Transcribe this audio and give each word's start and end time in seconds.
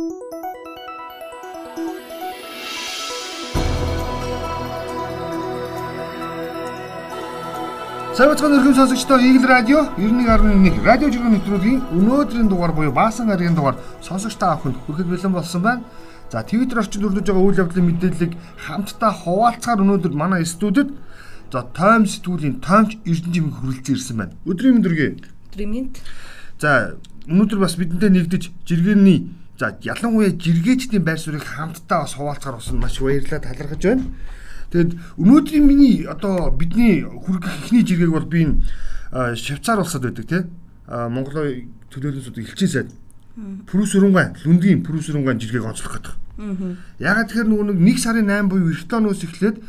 Савцхан 0.00 0.16
өргөн 8.56 8.76
сонсогчдоо 8.80 9.20
Eagle 9.20 9.44
радио 9.44 9.92
91.1 10.00 10.80
радио 10.88 11.12
жиргэн 11.12 11.36
нэвтрүүлгийн 11.36 11.80
өнөөдрийн 11.92 12.48
дугаар 12.48 12.72
буюу 12.72 12.96
Баасан 12.96 13.28
гарагийн 13.28 13.52
дугаар 13.52 13.76
сонсогчдоо 14.00 14.48
авахд 14.48 14.80
хүрэхэд 14.88 15.08
бэлэн 15.12 15.36
болсон 15.36 15.60
байна. 15.68 15.84
За 16.32 16.48
Twitter 16.48 16.80
орчинд 16.80 17.04
өрнөж 17.04 17.28
байгаа 17.28 17.44
үйл 17.44 17.60
явдлын 17.60 17.92
мэдээллийг 17.92 18.32
хамтдаа 18.56 19.12
хуваалцахаар 19.12 19.84
өнөөдөр 19.84 20.16
манай 20.16 20.48
студид 20.48 20.96
за 21.52 21.60
Том 21.76 22.08
сэтгүүлийн 22.08 22.64
Томч 22.64 22.96
Эрдэнэжим 23.04 23.52
хүрэлцэн 23.52 23.94
ирсэн 24.00 24.16
байна. 24.16 24.32
Өдрийн 24.48 24.80
мэнд 24.80 24.88
үргээ. 24.88 25.10
Өдрийн 25.52 25.70
мэнд. 25.76 26.00
За 26.56 26.96
өнөөдөр 27.28 27.60
бас 27.60 27.76
бидэнтэй 27.76 28.08
нэгдэж 28.16 28.48
жиргэний 28.64 29.28
за 29.60 29.76
ялангуяа 29.84 30.32
жиргээчдийн 30.32 31.04
байр 31.04 31.20
суурийг 31.20 31.44
хамтдаа 31.44 32.08
бас 32.08 32.14
хуваалцахаар 32.16 32.56
болсон 32.56 32.80
маш 32.80 32.96
баярлалаа 32.96 33.44
талархаж 33.44 33.82
байна. 33.84 34.04
Тэгэд 34.72 34.96
өнөөдрийн 35.20 35.66
миний 35.68 36.08
одоо 36.08 36.48
бидний 36.50 37.04
хүргэх 37.04 37.68
ихний 37.68 37.84
жиргэг 37.84 38.10
бол 38.10 38.24
би 38.24 38.48
энэ 38.48 39.36
Швейцар 39.36 39.84
улсад 39.84 40.08
байдаг 40.08 40.24
тий. 40.24 40.42
Монголоо 40.88 41.44
төлөөлөлсөд 41.92 42.40
элчин 42.40 42.68
сайд. 42.72 42.88
Прүс 43.68 43.92
өрөнгөн 44.00 44.40
лүндгийн 44.48 44.80
прүс 44.80 45.12
өрөнгөн 45.12 45.36
жиргэг 45.36 45.68
онцлох 45.68 45.92
гэдэг. 46.00 46.14
Ягаад 46.96 47.28
тэгэхээр 47.28 47.48
нөгөө 47.52 47.76
нэг 47.84 47.98
1 48.00 48.00
сарын 48.00 48.32
8 48.32 48.48
буюу 48.48 48.72
эрт 48.72 48.92
оноос 48.96 49.20
эхлээд 49.28 49.60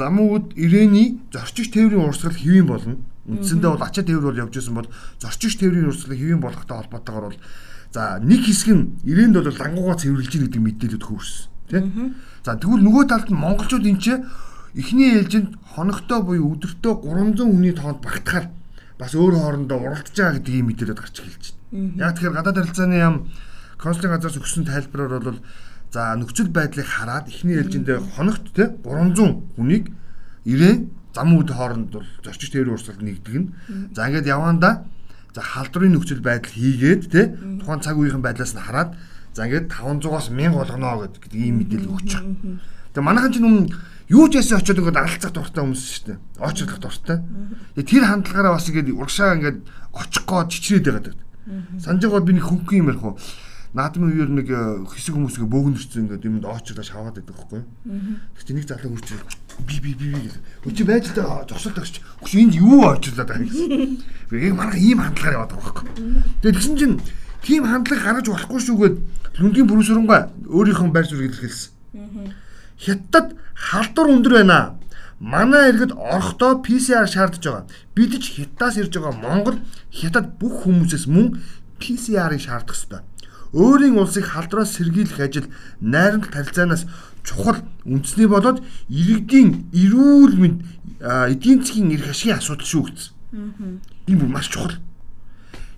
замууд 0.00 0.56
ирээний 0.56 1.20
зорчигч 1.28 1.76
тээврийн 1.76 2.08
урсгал 2.08 2.32
хэвэн 2.32 2.66
болно. 2.66 2.96
Үндсэндээ 3.28 3.70
бол 3.74 3.84
ачаа 3.84 4.04
тээвэр 4.06 4.26
бол 4.32 4.42
явж 4.48 4.54
исэн 4.56 4.74
бол 4.80 4.88
зорчигч 5.20 5.60
тээврийн 5.60 5.90
урсгал 5.90 6.16
хэвэн 6.16 6.40
болохтой 6.40 6.76
холбоотойгоор 6.78 7.26
бол 7.34 7.40
за 7.96 8.20
нэг 8.20 8.44
хэсэг 8.44 8.70
нь 8.76 8.84
ирээнд 9.08 9.40
бол 9.40 9.48
лангуугаа 9.48 9.96
цэвэрлж 9.96 10.32
ийн 10.36 10.44
гэдэг 10.52 10.60
мэдээлэлд 10.60 11.04
хөрсөн 11.08 11.48
тий. 11.72 11.80
За 12.44 12.60
тэгвэл 12.60 12.84
нөгөө 12.84 13.04
талд 13.08 13.32
нь 13.32 13.40
монголчууд 13.40 13.88
энэ 13.88 14.02
ч 14.04 14.06
эхний 14.76 15.16
ээлжинд 15.16 15.56
хоногтой 15.72 16.20
буюу 16.20 16.60
өдөртөө 16.60 16.92
300 17.08 17.40
хүний 17.40 17.72
тоонд 17.72 18.04
багтахаар 18.04 18.52
бас 19.00 19.12
өөр 19.16 19.34
хоорондоо 19.40 19.80
уралдаж 19.80 20.12
байгаа 20.12 20.36
гэдгийг 20.36 20.68
мэдээлэл 20.68 21.00
гарч 21.00 21.16
эхэлж 21.24 21.44
байна. 21.72 21.96
Яг 21.96 22.12
тэгэхээр 22.20 22.36
гадаад 22.36 22.56
харилцааны 22.60 22.96
яам 23.00 23.16
консулын 23.80 24.12
газраас 24.12 24.36
өгсөн 24.44 24.64
тайлбараар 24.68 25.24
бол 25.24 25.40
за 25.88 26.02
нөхцөл 26.20 26.52
байдлыг 26.52 26.84
хараад 26.84 27.32
эхний 27.32 27.56
ээлжиндээ 27.56 27.98
хоногт 28.16 28.44
те 28.52 28.76
300 28.84 29.56
хүнийг 29.56 29.88
ирээ 30.44 30.74
зам 31.16 31.28
үд 31.36 31.48
хооронд 31.48 31.88
бол 31.96 32.08
зорчигч 32.24 32.52
тээврийн 32.52 32.76
урсгалд 32.76 33.00
нэгдэг 33.00 33.34
нь. 33.40 33.48
За 33.96 34.08
ингээд 34.08 34.28
явандаа 34.28 34.84
за 35.36 35.44
халдварын 35.44 35.92
нөхцөл 35.92 36.24
байдал 36.24 36.56
хийгээд 36.56 37.02
те 37.12 37.36
тухайн 37.60 37.84
цаг 37.84 38.00
үеийн 38.00 38.24
байдлаас 38.24 38.56
нь 38.56 38.64
хараад 38.64 38.96
За 39.36 39.44
ингээд 39.44 39.68
500-аас 39.68 40.32
1000 40.32 40.48
болгоно 40.56 41.12
гэдэг 41.12 41.36
ийм 41.36 41.60
мэдээлэл 41.60 41.92
өгч 41.92 42.10
байгаа. 42.16 42.56
Тэгээ 42.96 43.04
манайхан 43.04 43.32
ч 43.32 43.36
юм 43.44 43.68
юу 44.08 44.32
ч 44.32 44.40
яасан 44.40 44.64
очиод 44.64 44.80
ингээд 44.80 44.96
алцах 44.96 45.32
дуртай 45.36 45.60
хүмүүс 45.60 45.84
шүү 45.92 46.04
дээ. 46.08 46.18
Очрлох 46.40 46.80
дуртай. 46.80 47.20
Тэгээ 47.76 47.84
тэр 47.84 48.04
хандлагаараа 48.08 48.56
бас 48.56 48.64
ингээд 48.72 48.96
урагшаа 48.96 49.36
ингээд 49.36 49.58
очих 49.92 50.24
гээд 50.24 50.48
чичрээд 50.56 50.88
байгаад. 50.88 51.20
Санаж 51.84 52.00
байгаа 52.00 52.24
би 52.24 52.32
нэг 52.32 52.48
хөнгөн 52.48 52.80
юм 52.80 52.88
ярих 52.96 53.04
уу. 53.04 53.20
Наадмын 53.76 54.08
үеэр 54.08 54.30
нэг 54.32 54.48
э, 54.48 54.88
хэсэг 54.88 55.20
хүмүүсгээ 55.20 55.52
бөөгнөрсөн 55.52 56.08
ингээд 56.08 56.24
юмд 56.24 56.48
очрлоо 56.48 56.80
шаваад 56.80 57.20
байдаг 57.20 57.36
байхгүй. 57.36 57.60
Тэг 58.32 58.44
чи 58.48 58.52
нэг 58.56 58.64
залуу 58.64 58.96
хурч 58.96 59.20
би 59.68 59.76
би 59.84 59.92
би 59.92 60.16
би. 60.16 60.32
Өчи 60.64 60.80
байж 60.88 61.12
та 61.12 61.44
зогсолт 61.44 61.76
өгч. 61.84 62.00
Хөш 62.24 62.32
энд 62.40 62.56
юу 62.56 62.88
очрлоо 62.88 63.28
даа 63.28 63.36
гэсэн. 63.36 64.00
Би 64.32 64.48
яг 64.48 64.56
манайхан 64.56 64.80
ийм 64.80 65.00
хандлагаар 65.04 65.36
яваад 65.36 65.52
байгаа 65.52 65.72
байхгүй. 65.76 65.88
Тэгээ 66.40 66.56
тэгсэн 66.56 66.76
чинь 66.80 66.96
тийм 67.44 67.68
хандлага 67.68 68.04
гаргаж 68.04 68.26
болохгүй 68.32 68.60
шүүгээд 68.64 68.96
Лүнгийн 69.44 69.68
бүрүүсрэнгүй 69.68 70.20
өөрийнхөө 70.48 70.88
байр 70.92 71.06
суурийг 71.08 71.36
илэрхийлсэн. 71.36 72.32
Хятад 72.80 73.36
халдвар 73.52 74.08
өндөр 74.12 74.34
байна. 74.40 74.80
Манай 75.20 75.72
иргэд 75.72 75.92
орохдоо 75.96 76.60
PCR 76.64 77.08
шаардж 77.08 77.44
байгаа. 77.44 77.64
Бид 77.92 78.12
ч 78.20 78.40
хятадаас 78.40 78.76
ирж 78.80 78.92
байгаа 78.96 79.16
Монгол 79.20 79.60
хятад 79.92 80.36
бүх 80.40 80.64
хүмүүсээс 80.64 81.08
мөн 81.08 81.40
PCR-ыг 81.80 82.40
шаардах 82.40 82.76
ёстой. 82.76 83.00
Өөрийн 83.56 83.96
улсыг 83.96 84.28
халдвараас 84.28 84.76
сэргийлэх 84.76 85.20
ажил 85.20 85.48
найрамдал 85.80 86.28
харилцаанаас 86.28 86.84
чухал 87.24 87.64
үндэсний 87.88 88.28
болоод 88.28 88.60
иргэдийн 88.92 89.72
эрүүл 89.72 90.36
мэнд 90.36 90.58
эдийн 91.00 91.64
засгийн 91.64 91.96
эрх 91.96 92.12
ашигын 92.12 92.36
асуудал 92.36 92.68
шүү 92.68 92.84
гэсэн. 92.84 93.12
Бүр 94.12 94.28
маш 94.28 94.52
чухал. 94.52 94.76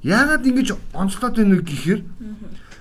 Яагаад 0.03 0.43
ингэж 0.43 0.75
онцлоод 0.93 1.38
байна 1.38 1.62
гэхээр 1.62 2.03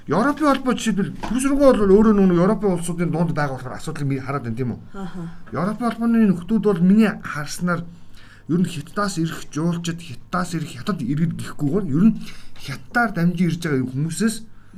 Европын 0.07 0.47
холбоо 0.47 0.73
жишээлбэл 0.73 1.19
Түрсрөнгөө 1.19 1.67
бол 1.67 1.93
өөрөө 1.99 2.15
нөгөө 2.15 2.39
Европын 2.39 2.79
улсуудын 2.79 3.11
дунд 3.11 3.35
байгаа 3.35 3.59
болохоор 3.59 3.75
асуудлыг 3.75 4.23
хараад 4.23 4.43
байна 4.47 4.55
тийм 4.55 4.71
үү? 4.71 4.79
Европын 5.51 5.87
холбооны 5.91 6.31
нөхдүүд 6.31 6.63
бол 6.63 6.79
миний 6.79 7.11
харснаар 7.11 7.83
ер 8.47 8.59
нь 8.63 8.71
хятадаас 8.71 9.19
ирэх 9.19 9.51
жуулчд 9.51 9.99
хятадаас 9.99 10.55
ирэх 10.55 10.79
хятад 10.79 11.03
иргэд 11.03 11.35
гэхгүйгээр 11.35 11.85
ер 11.91 12.03
нь 12.07 12.17
хятадаар 12.55 13.11
дамжин 13.11 13.51
ирж 13.51 13.59
байгаа 13.59 13.83
хүмүүсээс 13.91 14.35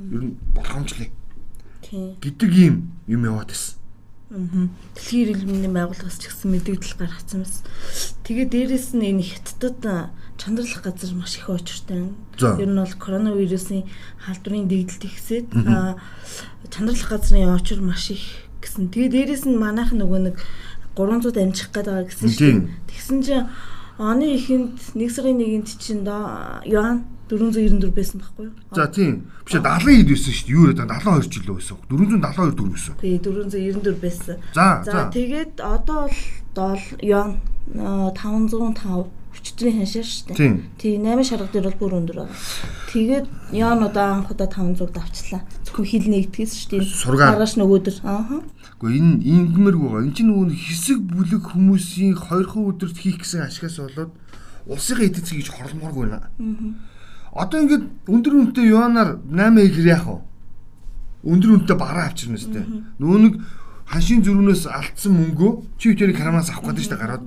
ер 0.08 0.22
нь 0.24 0.36
болгоомжлээ. 0.56 1.10
Гэдэг 2.20 2.50
юм 2.56 2.96
юм 3.04 3.22
яваад 3.28 3.52
байсан. 3.52 3.76
Дэлхийн 4.30 5.26
эрүүл 5.26 5.46
мэндийн 5.50 5.74
байгууллагаас 5.74 6.22
ч 6.22 6.30
гэсэн 6.30 6.54
мэдээлэл 6.54 6.96
гаргацсан 7.02 7.42
бас. 7.42 7.66
Тэгээ 8.22 8.46
дээрэс 8.46 8.94
нь 8.94 9.10
энэ 9.10 9.26
хятадд 9.26 9.82
чандралах 10.38 10.80
газар 10.86 11.12
маш 11.18 11.34
их 11.34 11.50
очиртай 11.50 12.14
байна. 12.38 12.62
Ер 12.62 12.70
нь 12.70 12.78
бол 12.78 12.94
коронавирусын 12.94 13.90
халдварын 14.22 14.70
дэгдэлт 14.70 15.04
ихсээд 15.04 15.50
чандралах 16.70 17.10
газрын 17.10 17.58
очир 17.58 17.82
маш 17.82 18.14
их 18.14 18.22
гэсэн. 18.62 18.94
Тэгээ 18.94 19.10
дээрэс 19.34 19.44
нь 19.50 19.58
манайх 19.58 19.90
нөгөө 19.90 20.20
нэг 20.30 20.36
300 20.94 21.34
амжих 21.42 21.74
гээд 21.74 21.90
байгаа 21.90 22.06
гэсэн 22.06 22.30
чинь. 22.30 22.70
Тэгсэн 22.86 23.18
чинь 23.26 23.46
оны 24.00 24.26
ихэнд 24.40 24.96
1 24.96 25.12
сарын 25.12 25.44
1-нд 25.44 25.68
чинь 25.76 26.08
юан 26.64 27.04
494 27.30 27.94
байсан 27.94 28.18
байхгүй 28.20 28.44
юу? 28.48 28.54
За 28.74 28.88
тийм. 28.90 29.30
Биш 29.46 29.54
70 29.54 30.02
хэд 30.02 30.08
байсан 30.10 30.32
шүү 30.34 30.46
дээ. 30.48 30.56
Юу 30.56 30.64
яриад 30.66 30.90
72 30.90 31.30
жил 31.30 31.54
байсан. 31.54 31.76
472 31.86 32.56
төгрөг 32.58 32.74
байсан. 32.74 32.94
Тий 32.98 33.14
494 33.22 34.02
байсан. 34.02 34.36
За 34.56 34.66
за 34.82 35.06
тэгээд 35.14 35.54
одоо 35.62 36.10
бол 36.56 36.82
ён 37.06 37.38
505 37.70 39.06
хүчтрийн 39.30 39.76
ханшаа 39.78 40.02
шүү 40.02 40.34
дээ. 40.34 40.58
Тий 40.80 40.98
8 40.98 41.22
шарга 41.22 41.52
дээр 41.54 41.70
бол 41.70 41.78
бүр 41.86 41.98
өндөр 42.02 42.16
байгаа. 42.26 42.38
Тэгээд 42.90 43.26
ён 43.54 43.78
одоо 43.86 44.06
анх 44.10 44.30
удаа 44.34 44.48
500 44.50 44.90
давчлаа. 44.90 45.46
Зөвхөн 45.70 45.86
хил 45.86 46.06
нэгтгэс 46.10 46.50
шүү 46.66 46.82
дээ. 46.82 46.82
Маргааш 47.14 47.54
нөгөөдөр. 47.62 47.96
Аа. 48.02 48.42
Гэхдээ 48.80 48.96
энэ 48.96 49.20
ингэмэрг 49.20 49.80
байгаа. 49.80 50.02
Энд 50.08 50.16
чинь 50.16 50.32
нөгөө 50.32 50.56
хэсэг 50.56 50.98
бүлэг 51.04 51.44
хүмүүсийн 51.52 52.16
2 52.16 52.48
өдөрт 52.48 52.96
хийх 52.96 53.20
гэсэн 53.20 53.44
ашигаас 53.44 53.76
болоод 53.76 54.12
улсыг 54.64 55.04
эдэцгий 55.04 55.44
гэж 55.44 55.52
хорломооргүй 55.52 56.08
байна. 56.08 56.32
Аа 56.40 56.90
Одоо 57.30 57.62
ингээд 57.62 57.84
өндөр 58.10 58.34
үнэтэй 58.50 58.74
юанаар 58.74 59.22
8 59.30 59.54
ихэр 59.70 59.86
яах 59.86 60.06
вэ? 60.10 60.18
Өндөр 61.30 61.62
үнэтэй 61.62 61.78
бараа 61.78 62.10
авчирна 62.10 62.38
сте. 62.42 62.66
Нөө 62.98 63.18
нэг 63.22 63.34
ханшийн 63.86 64.26
зүрхнээс 64.26 64.66
алдсан 64.66 65.14
мөнгөө 65.14 65.78
чи 65.78 65.94
тэрийг 65.94 66.18
карамаас 66.18 66.50
авах 66.50 66.74
гэдэг 66.74 66.82
чинь 66.90 66.98
гараад. 66.98 67.22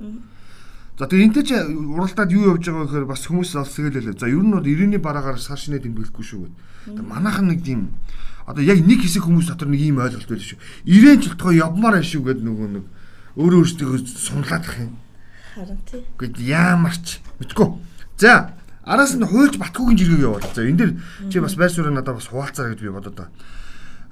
За 1.00 1.08
тэгээ 1.08 1.24
энтэй 1.24 1.44
чи 1.48 1.56
уралдаад 1.56 2.30
юу 2.36 2.52
явж 2.52 2.68
байгаа 2.68 2.84
гэхээр 2.84 3.08
бас 3.08 3.24
хүмүүс 3.24 3.56
олсгээлээ. 3.64 4.20
За 4.20 4.28
ер 4.28 4.44
нь 4.44 4.52
бол 4.52 4.60
90-ний 4.60 5.00
бараагаар 5.00 5.40
сар 5.40 5.56
шинэ 5.56 5.80
тэмдэглэхгүй 5.80 6.24
шүү 6.24 6.40
гэд. 6.52 7.00
Манайхан 7.00 7.48
нэг 7.48 7.64
тийм 7.64 7.96
одоо 8.46 8.62
яг 8.62 8.80
нэг 8.84 9.00
хэсэг 9.02 9.24
хүмүүс 9.24 9.48
дотор 9.48 9.68
нэг 9.68 9.80
ийм 9.80 9.98
ойлголт 9.98 10.28
байл 10.28 10.44
шүү. 10.44 10.58
90 10.84 11.24
жилтгоо 11.24 11.52
явмаар 11.52 12.00
ашиг 12.00 12.24
гэд 12.24 12.40
нөгөө 12.44 12.68
нэг 12.76 12.84
өөрөө 13.40 13.60
өөртөө 13.64 13.90
сунлаад 14.04 14.64
ах 14.64 14.78
юм. 14.78 14.94
Харин 15.54 15.80
тий. 15.88 16.02
Гэт 16.18 16.36
яамарч 16.38 17.24
мэдгүй. 17.40 17.68
За 18.20 18.54
Араас 18.84 19.16
нь 19.16 19.24
хуйлж 19.24 19.56
Батгуугийн 19.56 19.96
жиргэг 19.96 20.20
явуул. 20.20 20.44
За 20.52 20.60
энэ 20.60 20.76
дэр 20.76 20.90
чи 21.32 21.40
бас 21.40 21.56
байр 21.56 21.72
суурийг 21.72 21.96
надад 21.96 22.20
бас 22.20 22.28
хуваалцаа 22.28 22.68
гэж 22.68 22.80
би 22.84 22.92
бодод 22.92 23.16
байгаа. 23.16 23.32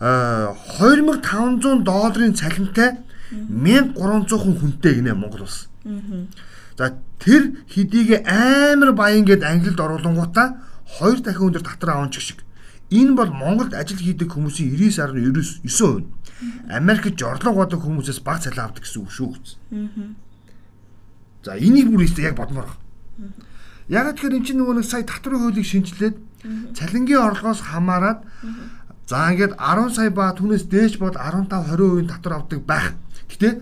Аа 0.00 0.56
2500 0.80 1.84
долларын 1.84 2.32
цалинтай 2.32 2.96
1300 3.30 4.32
хүн 4.32 4.56
хүнтэй 4.56 4.94
гинэ 4.96 5.12
Монгол 5.12 5.44
улс. 5.44 5.68
За 6.80 6.96
тэр 7.20 7.60
хэдийг 7.68 8.24
амар 8.24 8.96
баян 8.96 9.28
гэд 9.28 9.44
англид 9.44 9.76
оруулангуудаа 9.76 10.56
хоёр 10.88 11.20
дахин 11.20 11.52
өндөр 11.52 11.62
татвар 11.68 12.00
аван 12.00 12.10
чиг 12.10 12.24
шиг. 12.24 12.40
Энэ 12.92 13.16
бол 13.16 13.32
Монголд 13.32 13.72
ажил 13.72 13.96
хийдэг 13.96 14.28
хүмүүсийн 14.28 14.76
99.9%. 14.76 16.04
Америкт 16.68 17.16
жорлог 17.16 17.56
бодог 17.56 17.80
хүмүүсээс 17.80 18.20
баг 18.20 18.44
цалин 18.44 18.68
авдаг 18.68 18.84
гэсэн 18.84 19.00
үг 19.00 19.10
шүү. 19.10 19.32
За 21.44 21.56
энийг 21.56 21.88
бүр 21.88 22.04
яг 22.04 22.36
бодмоор 22.36 22.68
байна. 22.68 23.32
Яг 23.88 24.12
тэгэхээр 24.12 24.36
эн 24.36 24.44
чинь 24.44 24.60
нөгөө 24.60 24.76
нэг 24.78 24.86
сая 24.86 25.04
татврын 25.08 25.40
хуулийг 25.40 25.66
шинжилээд 25.66 26.16
цалингийн 26.76 27.22
орлогоос 27.22 27.60
хамаарат 27.64 28.22
за 29.08 29.32
ингээд 29.32 29.56
10 29.58 29.96
сая 29.96 30.10
ба 30.10 30.32
түүнээс 30.36 30.68
дээш 30.68 30.98
бод 31.02 31.16
15 31.16 31.48
20% 31.48 32.08
татвар 32.12 32.34
авдаг 32.44 32.60
байх. 32.62 32.94
Гэтэ 33.28 33.60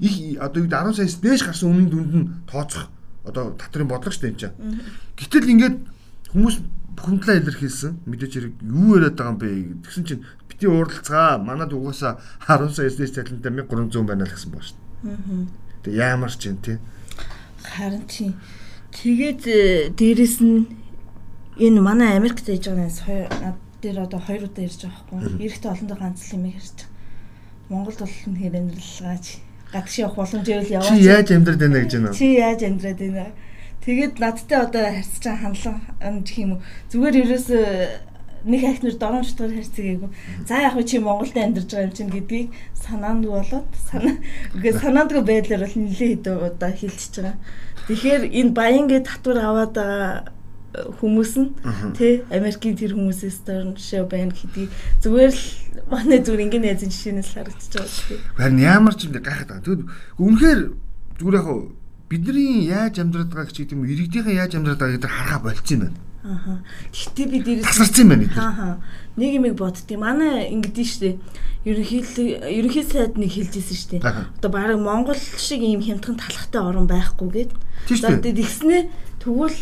их 0.00 0.14
одоо 0.40 0.66
10 0.66 0.96
саяас 0.96 1.16
дээш 1.22 1.42
гарсан 1.46 1.70
үнийн 1.70 1.90
дүнд 1.90 2.12
нь 2.14 2.30
тооцох 2.50 2.90
одоо 3.24 3.54
татрын 3.56 3.88
бодлого 3.88 4.12
шүү 4.12 4.22
дээ 4.22 4.32
энэ 4.34 4.40
чинь. 4.42 4.56
Гэтэл 5.16 5.52
ингээд 5.54 5.76
хүмүүс 6.34 6.56
бухимдлаа 6.96 7.36
илэрхийлсэн. 7.38 7.92
Мэдээж 8.06 8.32
хэрэг 8.34 8.54
юу 8.62 8.96
яриад 8.96 9.18
байгаа 9.18 9.32
юм 9.34 9.38
бэ? 9.38 9.50
Тэгсэн 9.84 10.04
чинь 10.06 10.24
бити 10.48 10.66
уралцгаа. 10.66 11.38
Манад 11.38 11.74
угаасаа 11.74 12.22
10 12.46 12.70
сая 12.74 12.88
SD 12.90 13.10
цалинтай 13.12 13.52
1300 13.52 14.06
байна 14.06 14.24
л 14.24 14.32
гэсэн 14.32 14.50
байна 14.50 14.66
шүү 14.66 14.78
дээ. 14.78 15.14
Аа. 15.14 15.46
Тэг 15.82 15.92
яамар 15.94 16.32
ч 16.32 16.42
юм 16.48 16.58
тий. 16.62 16.78
Харин 17.62 18.04
тий. 18.06 18.32
Тэгээд 18.94 19.42
э, 19.50 19.90
дээрэс 19.92 20.38
нь 20.40 20.70
энэ 21.58 21.80
манай 21.82 22.16
Америкт 22.16 22.46
ээж 22.46 22.70
байгаа 22.70 22.86
нээс 22.86 23.00
над 23.42 23.58
дээр 23.82 24.06
одоо 24.06 24.20
хоёр 24.22 24.46
удаа 24.46 24.64
ирж 24.64 24.86
байгаа 24.86 25.04
байхгүй. 25.10 25.44
Эрэхтэй 25.44 25.70
олондоо 25.70 25.98
ганц 25.98 26.20
л 26.30 26.36
юм 26.38 26.44
ярьж 26.48 26.78
байгаа. 26.78 26.92
Монголд 27.68 27.98
бол 28.00 28.14
хэрэнэрлгаач 28.14 29.26
гадагш 29.74 29.94
явах 29.98 30.16
боломж 30.16 30.46
ивэл 30.48 30.74
яваач. 30.78 30.88
Чи 30.88 31.04
яаж 31.04 31.28
амьдраад 31.32 31.60
байна 31.60 31.78
гэж 31.82 31.92
байна? 31.98 32.14
Чи 32.14 32.26
яаж 32.38 32.60
амьдраад 32.62 33.00
байна? 33.00 33.32
Тэгээд 33.84 34.16
надтай 34.18 34.58
одоо 34.64 34.84
харьцаж 34.88 35.24
хандлан 35.40 36.24
гэх 36.24 36.38
юм 36.40 36.50
уу. 36.56 36.62
Зүгээр 36.88 37.20
ерөөс 37.20 37.48
нэг 38.44 38.62
ахнаар 38.64 38.96
дорон 39.00 39.24
шутгаар 39.24 39.52
харьцаагээгүй. 39.56 40.10
За 40.48 40.60
яг 40.60 40.76
чи 40.84 40.98
Монголд 41.00 41.36
амьдарч 41.36 41.68
байгаа 41.68 41.88
юм 41.88 41.96
чинь 41.96 42.12
гэдгийг 42.12 42.48
санаанд 42.76 43.24
болоод 43.24 43.68
санаа 43.88 44.16
үгүй 44.56 44.72
санаандгүй 44.72 45.24
байдлаар 45.24 45.64
бол 45.64 45.76
нэлээд 45.80 46.24
хэдэн 46.24 46.44
удаа 46.44 46.72
хилчиж 46.72 47.12
байгаа. 47.20 47.36
Тэгэхээр 47.88 48.22
энэ 48.32 48.52
баянгээ 48.56 49.00
татвар 49.04 49.38
аваад 49.40 49.72
байгаа 49.76 50.32
хүмүүс 51.00 51.32
нь 51.40 51.48
тий 51.96 52.24
Америкийн 52.28 52.76
тэр 52.76 52.92
хүмүүсээс 52.98 53.46
дөрн 53.46 53.78
жишээ 53.78 54.04
байна 54.10 54.34
гэдгийг 54.34 54.70
зүгээр 55.00 55.32
л 55.32 55.44
манай 55.88 56.18
зүгээр 56.20 56.44
ингийн 56.44 56.64
найзын 56.66 56.90
жишээнээс 56.90 57.30
харагдаж 57.32 57.72
байгаа. 57.72 58.20
Харин 58.36 58.60
ямар 58.60 58.94
ч 58.98 59.06
юм 59.06 59.14
гайхаад 59.14 59.48
байгаа. 59.48 59.64
Тэгвэл 59.64 59.88
үнэхээр 60.18 60.60
зүгээр 61.20 61.38
яг 61.38 61.48
бидний 62.08 62.68
яаж 62.68 63.00
амьдраад 63.00 63.30
байгааг 63.32 63.52
ч 63.52 63.64
гэдэг 63.64 63.76
юм 63.76 63.84
иргэдийнхээ 63.88 64.38
яаж 64.38 64.52
амьдраад 64.54 64.80
байгааг 64.80 64.96
гэдэг 65.00 65.10
харахаа 65.10 65.40
болцсон 65.44 65.74
юм 65.74 65.82
байна. 65.88 65.98
Аха. 66.24 66.64
Гэхдээ 66.88 67.26
би 67.28 67.38
дээрээс 67.44 67.68
тасарсан 67.68 68.04
юм 68.04 68.10
байна. 68.16 68.24
Аха. 68.32 68.68
Нэг 69.20 69.30
юм 69.36 69.44
боддгийг 69.52 70.00
манай 70.00 70.48
ингэдэж 70.56 70.88
штэ. 70.88 71.20
Ерөнхийдөө 71.68 72.26
ерөнхий 72.48 72.84
сайд 72.84 73.20
нэг 73.20 73.28
хэлжсэн 73.28 73.76
штэ. 73.76 73.96
Одоо 74.00 74.50
баг 74.52 74.72
Монгол 74.80 75.20
шиг 75.36 75.60
ийм 75.60 75.84
хямдхан 75.84 76.16
талхтай 76.16 76.64
орн 76.64 76.88
байхгүй 76.88 77.28
гээд. 77.28 77.52
За 78.00 78.16
тэгснэ 78.16 78.88
тэгвэл 79.20 79.58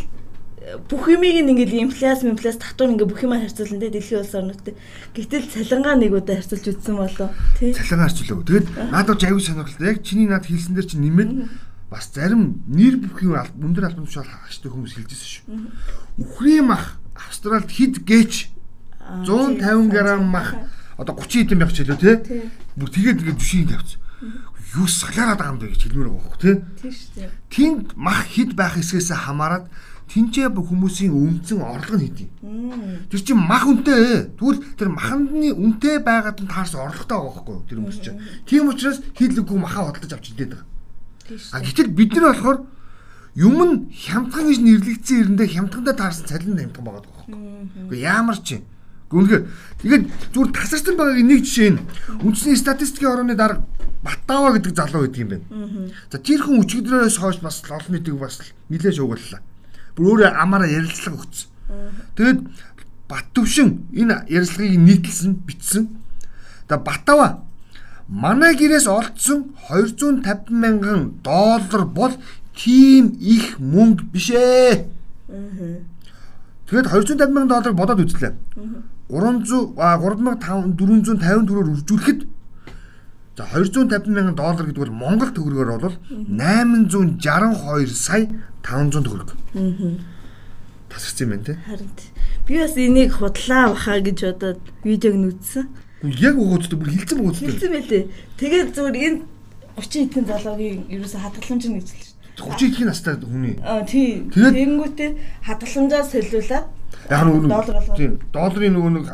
бүх 0.87 1.11
юмыг 1.11 1.43
ингээл 1.43 1.91
инфляц 1.91 2.23
инфляц 2.23 2.63
татвар 2.63 2.95
ингээ 2.95 3.11
бүх 3.11 3.23
юмаа 3.27 3.43
харьцуулна 3.43 3.83
те 3.83 3.91
дэлхийн 3.91 4.23
улс 4.23 4.35
орнуудтай. 4.35 4.75
Гэтэл 5.19 5.51
цалингаа 5.51 5.99
нэг 5.99 6.15
удаа 6.15 6.39
харьцуулж 6.39 6.67
үзсэн 6.71 6.95
болоо 6.95 7.29
тий. 7.59 7.75
Цалингаа 7.75 8.07
харьцуулав. 8.07 8.47
Тэгэд 8.47 8.67
надад 8.95 9.19
ч 9.19 9.23
аюул 9.27 9.43
сонирхолтой. 9.43 9.91
Яг 9.91 10.07
чиний 10.07 10.31
над 10.31 10.47
хэлсэн 10.47 10.79
дээр 10.79 10.87
чи 10.87 10.97
нэмээд 11.03 11.31
бас 11.93 12.09
зарим 12.09 12.65
нэр 12.67 12.97
бүхий 13.05 13.29
өндөр 13.29 13.93
албан 13.93 14.09
тушаал 14.09 14.25
хаагчтай 14.25 14.73
хүмүүс 14.73 14.97
хэлжсэн 14.97 15.29
шүү. 15.29 15.45
Үхрийн 16.25 16.73
мах 16.73 16.97
Австралид 17.13 17.69
хэд 17.69 18.01
гээч 18.09 18.49
150 19.29 19.93
г 19.93 20.17
мах 20.25 20.57
одоо 20.97 21.13
30 21.21 21.53
хэдэн 21.53 21.61
байх 21.61 21.77
ч 21.77 21.85
хэлөө 21.85 22.01
тий. 22.01 22.49
Бүр 22.81 22.89
тэгээд 22.89 23.21
ингээд 23.21 23.41
жишийн 23.41 23.69
тавьчих 23.69 24.01
юу 24.77 24.89
салаараад 24.89 25.39
байгаа 25.39 25.53
юм 25.53 25.61
бэ 25.61 25.69
гэж 25.69 25.83
хэлмээр 25.85 26.09
байгаа 26.09 26.25
хөх 26.25 26.39
тий. 26.41 26.57
Тийм 26.81 26.93
шүү 26.97 27.13
дээ. 27.17 27.31
Тэнд 27.53 27.87
мах 27.97 28.25
хэд 28.25 28.51
байх 28.57 28.75
эсгээсээ 28.81 29.21
хамаарат 29.29 29.67
тэнцээ 30.09 30.49
хүмүүсийн 30.49 31.13
өмцөн 31.13 31.61
орлого 31.61 31.97
нь 32.01 32.05
хэдий. 32.09 32.29
Тэр 33.13 33.21
чинь 33.21 33.37
мах 33.37 33.69
үнэтэй. 33.69 34.33
Тэгвэл 34.37 34.61
тэр 34.77 34.89
махандны 34.93 35.53
үнэтэй 35.53 36.01
байгаад 36.01 36.41
нь 36.41 36.49
таарс 36.49 36.73
орлоготой 36.77 37.17
байгаа 37.21 37.33
байхгүй 37.37 37.55
юу? 37.57 37.69
Тэр 37.69 37.79
хүмүүс 37.81 38.01
чинь. 38.01 38.21
Тийм 38.49 38.69
учраас 38.73 38.99
хийлэггүй 39.17 39.59
махаа 39.61 39.93
хөдөлж 39.93 40.13
авч 40.13 40.33
идээд 40.33 40.57
байгаа. 40.57 40.72
А 41.53 41.61
гэтэл 41.61 41.91
бид 41.93 42.13
нар 42.17 42.33
болохоор 42.33 42.59
юм 43.35 43.57
нь 43.63 43.75
хямдхан 43.93 44.49
гэж 44.49 44.59
нэрлэгдсэн 44.61 45.21
ирэндээ 45.23 45.49
хямдхандаа 45.55 45.97
таарсан 45.97 46.27
цалин 46.27 46.59
хямдхан 46.59 46.85
байгаа 46.85 47.03
байхгүй 47.07 47.33
юу? 47.33 47.69
Гэхдээ 47.89 48.05
яамар 48.05 48.39
чи 48.43 48.61
Гүнхээр 49.13 49.45
тэгээд 49.85 50.05
зүгээр 50.33 50.51
тасарсан 50.57 50.97
байгаагийн 50.97 51.29
нэг 51.29 51.41
жишээ 51.45 51.71
нь 51.77 51.81
үндэсний 52.25 52.57
статистикийн 52.57 53.13
орооны 53.13 53.37
дарга 53.37 53.69
Батава 54.03 54.57
гэдэг 54.57 54.73
залуу 54.73 55.05
байдаг 55.05 55.21
юм 55.21 55.31
байна. 55.37 55.47
За 56.09 56.17
тэр 56.19 56.41
хүн 56.43 56.65
өчигдрөөс 56.65 57.21
хойш 57.21 57.39
бас 57.45 57.61
олон 57.69 57.93
нийтийг 57.93 58.17
бас 58.17 58.41
нилээ 58.73 58.97
шуугууллаа 58.97 59.45
бүр 59.95 60.05
өөрөө 60.17 60.33
амаараа 60.33 60.69
ярилцлага 60.73 61.21
өгсөн. 61.21 61.49
Тэгээд 62.17 62.41
Бат 63.13 63.29
төвшин 63.37 63.93
энэ 63.93 64.25
ярилцлагыг 64.33 64.81
нийтлсэн 64.81 65.45
бичсэн. 65.45 65.85
За 66.69 66.81
Батава 66.81 67.45
манай 68.09 68.55
гэрээс 68.57 68.87
олдсон 68.87 69.55
250 69.69 70.51
мянган 70.51 71.15
доллар 71.23 71.85
бол 71.87 72.13
тийм 72.57 73.17
их 73.21 73.59
мөнгө 73.59 74.05
биш 74.13 74.31
ээ. 74.31 74.87
Тэгээд 76.67 76.87
250 76.89 77.31
мянган 77.31 77.49
долларыг 77.49 77.77
бодоод 77.77 78.01
үзлээ. 78.05 78.35
300 79.09 79.77
3454-оор 79.77 81.67
үржүүлэхэд 81.75 82.21
За 83.37 83.45
250 83.49 84.13
мянган 84.13 84.35
доллар 84.37 84.67
гэдэг 84.69 84.77
бол 84.77 84.93
Монгол 84.93 85.33
төгрөгөөр 85.33 85.81
бол 85.81 85.97
862 86.13 87.89
сая 87.97 88.29
500 88.61 89.01
төгрөг. 89.09 89.33
Аа. 89.57 89.97
Тасарсан 90.93 91.25
юм 91.25 91.31
байна 91.33 91.45
те. 91.45 91.57
Харин 91.65 91.89
би 92.47 92.59
бас 92.61 92.77
энийг 92.77 93.17
худлаа 93.17 93.73
бахаа 93.73 94.05
гэж 94.05 94.19
бодоод 94.37 94.61
видеог 94.85 95.17
нь 95.17 95.29
үзсэн. 95.33 95.65
Яг 96.03 96.35
угуудтай 96.35 96.79
бүр 96.79 96.91
хилцэн 96.91 97.19
угуудтай. 97.23 97.47
Хилцэн 97.47 97.73
байлээ. 97.79 98.05
Тэгээд 98.35 98.69
зүгээр 98.75 98.97
энэ 99.07 99.19
30 99.79 100.11
хэдэн 100.11 100.27
залуугийн 100.27 100.81
ерөөсө 100.91 101.19
хадгаламж 101.23 101.65
нь 101.71 101.77
гэж 101.79 101.89
хэлж 101.95 102.11
байна. 102.11 102.59
30 102.59 102.75
хэдэн 102.75 102.89
настай 102.91 103.15
хүний. 103.23 103.57
Аа 103.63 103.87
тий. 103.87 104.27
Тэгэнгүүтээ 104.35 105.11
хадгаламжаа 105.47 106.03
солиулаад 106.03 106.67
яг 107.07 107.23
нь 107.23 107.47
доллар 107.47 107.79
болоо. 107.79 107.95
Тий. 107.95 108.11
Долларын 108.35 108.75
нөгөө 108.75 108.93
нэг 108.99 109.07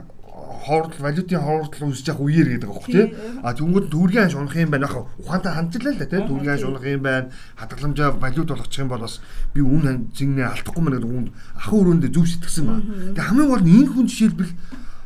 хоордол 0.69 1.00
валютын 1.00 1.40
хоордол 1.44 1.88
үүсэж 1.88 2.06
явах 2.08 2.25
үеэр 2.25 2.49
гэдэг 2.56 2.70
хөх 2.73 2.87
тий. 2.88 3.06
А 3.44 3.52
тэнгууд 3.52 3.87
төгрөгийн 3.93 4.25
анш 4.29 4.37
унах 4.37 4.56
юм 4.56 4.73
байна. 4.73 4.88
Яг 4.88 4.96
ухаантай 5.20 5.52
хандчихлаа 5.52 5.93
л 5.93 6.00
да 6.00 6.06
тий. 6.08 6.20
Төгрөгийн 6.25 6.55
анш 6.56 6.64
унах 6.64 6.84
юм 6.84 7.02
байна. 7.05 7.29
Хадгаламжаа 7.56 8.08
валют 8.17 8.49
болгочих 8.49 8.81
юм 8.81 8.91
бол 8.93 9.05
бас 9.05 9.20
би 9.55 9.61
үн 9.61 10.08
зиннээ 10.12 10.49
алдахгүй 10.49 10.82
мэн 10.84 10.94
гэдэг 10.99 11.12
үнд 11.12 11.29
ахын 11.56 11.79
өрөөндөө 11.79 12.11
зөв 12.12 12.26
сэтгсэн 12.29 12.64
ба. 12.64 12.76
Тэгээ 13.17 13.29
хамгийн 13.29 13.49
гол 13.49 13.64
нь 13.64 13.76
энэ 13.76 13.91
хүн 13.93 14.06
жишээлбэл 14.08 14.52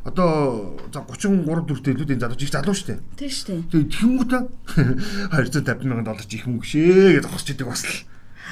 одоо 0.04 0.76
за 0.92 1.00
33 1.06 1.46
4 1.46 1.82
төлөд 1.82 2.10
энэ 2.10 2.22
залуу 2.22 2.38
их 2.42 2.50
залуу 2.50 2.74
шүү 2.74 2.88
дээ. 2.90 3.00
Тийм 3.16 3.30
шүү 3.30 3.46
дээ. 3.46 3.60
Тэгээ 3.70 3.90
тэхэнгүүтээ 3.92 4.42
250 5.30 5.86
мянган 5.86 6.06
доллар 6.06 6.26
ч 6.26 6.32
их 6.34 6.46
мөнгө 6.50 6.66
шээ 6.66 7.22
гэж 7.22 7.24
зогсож 7.30 7.50
идэг 7.54 7.68
бас 7.70 7.82
л. 7.86 7.94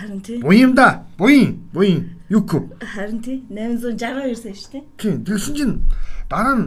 Харин 0.01 0.21
тий. 0.23 0.39
Буян 0.39 0.75
да. 0.75 1.07
Буян. 1.19 1.59
Буян. 1.73 2.11
Юко. 2.29 2.71
Харин 2.81 3.21
тий. 3.21 3.43
862 3.51 4.37
сая 4.39 4.55
шүү 4.55 4.71
дээ. 4.73 4.85
Тийм. 4.97 5.25
Тэгсэн 5.27 5.55
чинь 5.59 5.75
дараа 6.31 6.55
нь 6.55 6.67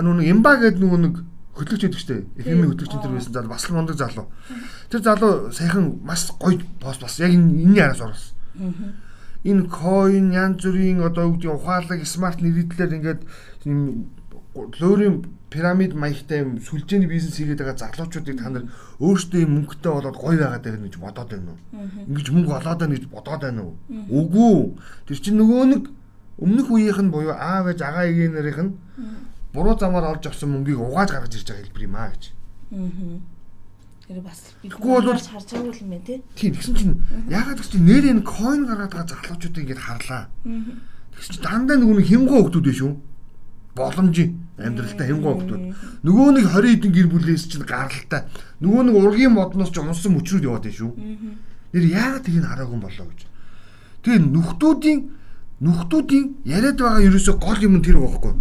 нүг 0.00 0.24
имба 0.24 0.56
гэдэг 0.56 0.80
нөгөө 0.80 1.00
нэг 1.04 1.14
хөтлөгч 1.52 1.82
байдаг 1.84 2.00
шүү 2.00 2.10
дээ. 2.10 2.22
FM-ийн 2.40 2.70
хөтлөгч 2.72 2.92
энэ 2.96 3.02
төр 3.04 3.14
байсан 3.16 3.32
залуу 3.36 3.52
бас 3.52 3.64
л 3.68 3.76
мундаг 3.76 3.96
залуу. 4.00 4.26
Тэр 4.88 5.00
залуу 5.04 5.32
саяхан 5.52 5.84
маш 6.00 6.24
гоё 6.40 6.60
пост 6.80 7.00
бас 7.04 7.20
яг 7.20 7.36
энэний 7.36 7.84
араас 7.84 8.00
оруулсан. 8.00 8.32
Энэ 9.46 9.68
coin 9.70 10.34
янз 10.34 10.62
бүрийн 10.66 11.00
одоо 11.06 11.30
юу 11.30 11.34
гэдэг 11.38 11.54
ухаалаг 11.54 12.00
смарт 12.06 12.42
нэрийдлэр 12.42 12.96
ингээд 12.98 13.22
лөөрийн 14.80 15.16
пирамид 15.50 15.94
маягтай 15.94 16.42
юм 16.42 16.58
сүлжээний 16.58 17.06
бизнес 17.06 17.36
хийгээд 17.38 17.62
байгаа 17.62 17.78
залуучуудыг 17.78 18.36
та 18.42 18.50
нар 18.50 18.64
өөрсдөө 18.98 19.40
юм 19.46 19.52
мөнгөтэй 19.56 19.92
болоод 19.92 20.16
гоё 20.18 20.36
байгаад 20.42 20.64
байгаа 20.66 20.82
гэж 20.82 20.96
бодоод 20.98 21.30
байна 21.30 21.52
уу? 21.54 21.60
Ингиж 22.10 22.28
мөнгө 22.34 22.52
олоод 22.58 22.78
байна 22.80 22.94
гэж 22.96 23.06
бодоод 23.06 23.42
байна 23.46 23.62
уу? 23.62 23.74
Үгүй. 24.10 24.56
Тэр 25.06 25.18
чинь 25.22 25.38
нөгөө 25.38 25.62
нэг 25.70 25.82
өмнөх 26.42 26.66
үеийнх 26.66 27.00
нь 27.00 27.12
буюу 27.14 27.32
аав 27.32 27.70
ээж 27.70 27.80
агаа 27.86 28.04
ээгийн 28.10 28.34
нарийнх 28.34 28.60
нь 28.66 28.72
буруу 29.54 29.78
замаар 29.78 30.10
олж 30.12 30.26
авсан 30.26 30.50
мөнгийг 30.50 30.82
угааж 30.82 31.14
гаргаж 31.14 31.32
ирж 31.38 31.48
байгаа 31.48 31.64
хэлбэр 31.64 31.86
юм 31.86 31.96
аа 31.96 32.10
гэж. 32.10 32.22
Аа. 32.74 33.35
Тэр 34.06 34.22
бас 34.22 34.54
Тэгэхгүй 34.62 35.02
бол 35.02 35.18
харж 35.18 35.26
байгаа 35.50 35.74
юм 35.74 35.90
байна 35.90 36.06
тий. 36.06 36.22
Тийм 36.38 36.54
тэгсэн 36.54 36.74
чинь 36.78 36.96
яагаад 37.26 37.58
гэж 37.58 37.68
чинь 37.74 37.86
нэр 37.86 38.04
энэ 38.14 38.22
coin 38.22 38.62
гаргаад 38.66 38.94
байгаа 38.94 39.10
залуучуудыг 39.10 39.62
ингэж 39.66 39.80
харлаа. 39.82 40.30
Тэгсэн 40.46 41.32
чинь 41.34 41.44
дандаа 41.44 41.76
нөгөө 41.82 42.06
хямгуу 42.06 42.40
хүмүүс 42.46 42.62
биш 42.62 42.80
үү? 42.86 42.94
боломжийн 43.76 44.32
амьдралтай 44.56 45.12
хямгуу 45.12 45.36
хүмүүс. 45.36 45.76
Нөгөө 46.00 46.28
нэг 46.40 46.46
20 46.48 46.80
хэдэн 46.80 46.92
гэр 46.96 47.08
бүлээс 47.12 47.44
чинь 47.52 47.68
гаралтай. 47.68 48.24
Нөгөө 48.64 48.82
нэг 48.88 48.96
ургийн 48.96 49.36
модноос 49.36 49.70
ч 49.70 49.76
унсан 49.84 50.16
мөчрүүд 50.16 50.48
яваад 50.48 50.64
байна 50.64 50.78
шүү. 50.80 50.92
Нэр 51.76 51.84
яагаад 51.92 52.26
нь 52.32 52.48
хараагүй 52.48 52.78
болоо 52.80 53.06
гэж. 53.12 53.20
Тэгээ 54.00 54.20
нүхтүүдийн 54.32 54.98
нүхтүүдийн 55.60 56.24
яриад 56.48 56.80
байгаа 56.80 57.04
ерөөсөө 57.04 57.36
гол 57.36 57.60
юм 57.60 57.84
тэр 57.84 58.00
байхгүй. 58.00 58.32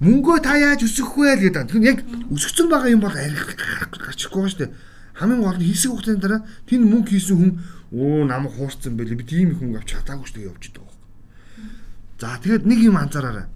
Мөнгөө 0.00 0.36
та 0.44 0.56
яаж 0.60 0.84
өсгөх 0.84 1.16
вэ 1.16 1.36
гэдэг. 1.40 1.72
Тэгэхээр 1.72 1.88
яг 1.88 2.00
өсгцэн 2.28 2.68
байгаа 2.68 2.90
юм 2.92 3.00
бол 3.00 3.16
арих 3.16 3.56
гарчихгүй 3.96 4.42
ба 4.44 4.50
штэ. 4.52 4.72
Хамгийн 5.16 5.40
гол 5.40 5.56
нь 5.56 5.68
хэсэг 5.72 5.90
хугацааны 5.92 6.20
дараа 6.20 6.40
тэн 6.68 6.84
мөнгө 6.84 7.16
хийсэн 7.16 7.36
хүн 7.40 7.52
өө 7.96 8.28
намайг 8.28 8.52
хуурцсан 8.60 8.92
байлээ. 8.92 9.16
Би 9.16 9.24
тийм 9.24 9.56
их 9.56 9.60
мөнгө 9.64 9.80
авч 9.80 9.96
чадаагүй 9.96 10.28
штэ 10.28 10.44
явж 10.44 10.62
идэг 10.68 10.84
байхгүй. 10.84 11.00
За 12.20 12.36
тэгээд 12.44 12.68
нэг 12.68 12.80
юм 12.84 13.00
анзаараарай 13.00 13.48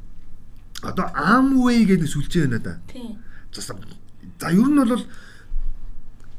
одоо 0.82 1.12
Amway 1.12 1.84
гэдэг 1.84 2.08
сүлжээ 2.08 2.48
байна 2.48 2.58
да. 2.58 2.80
Тийм. 2.88 3.20
За 3.52 4.48
ер 4.48 4.68
нь 4.68 4.80
бол 4.80 5.04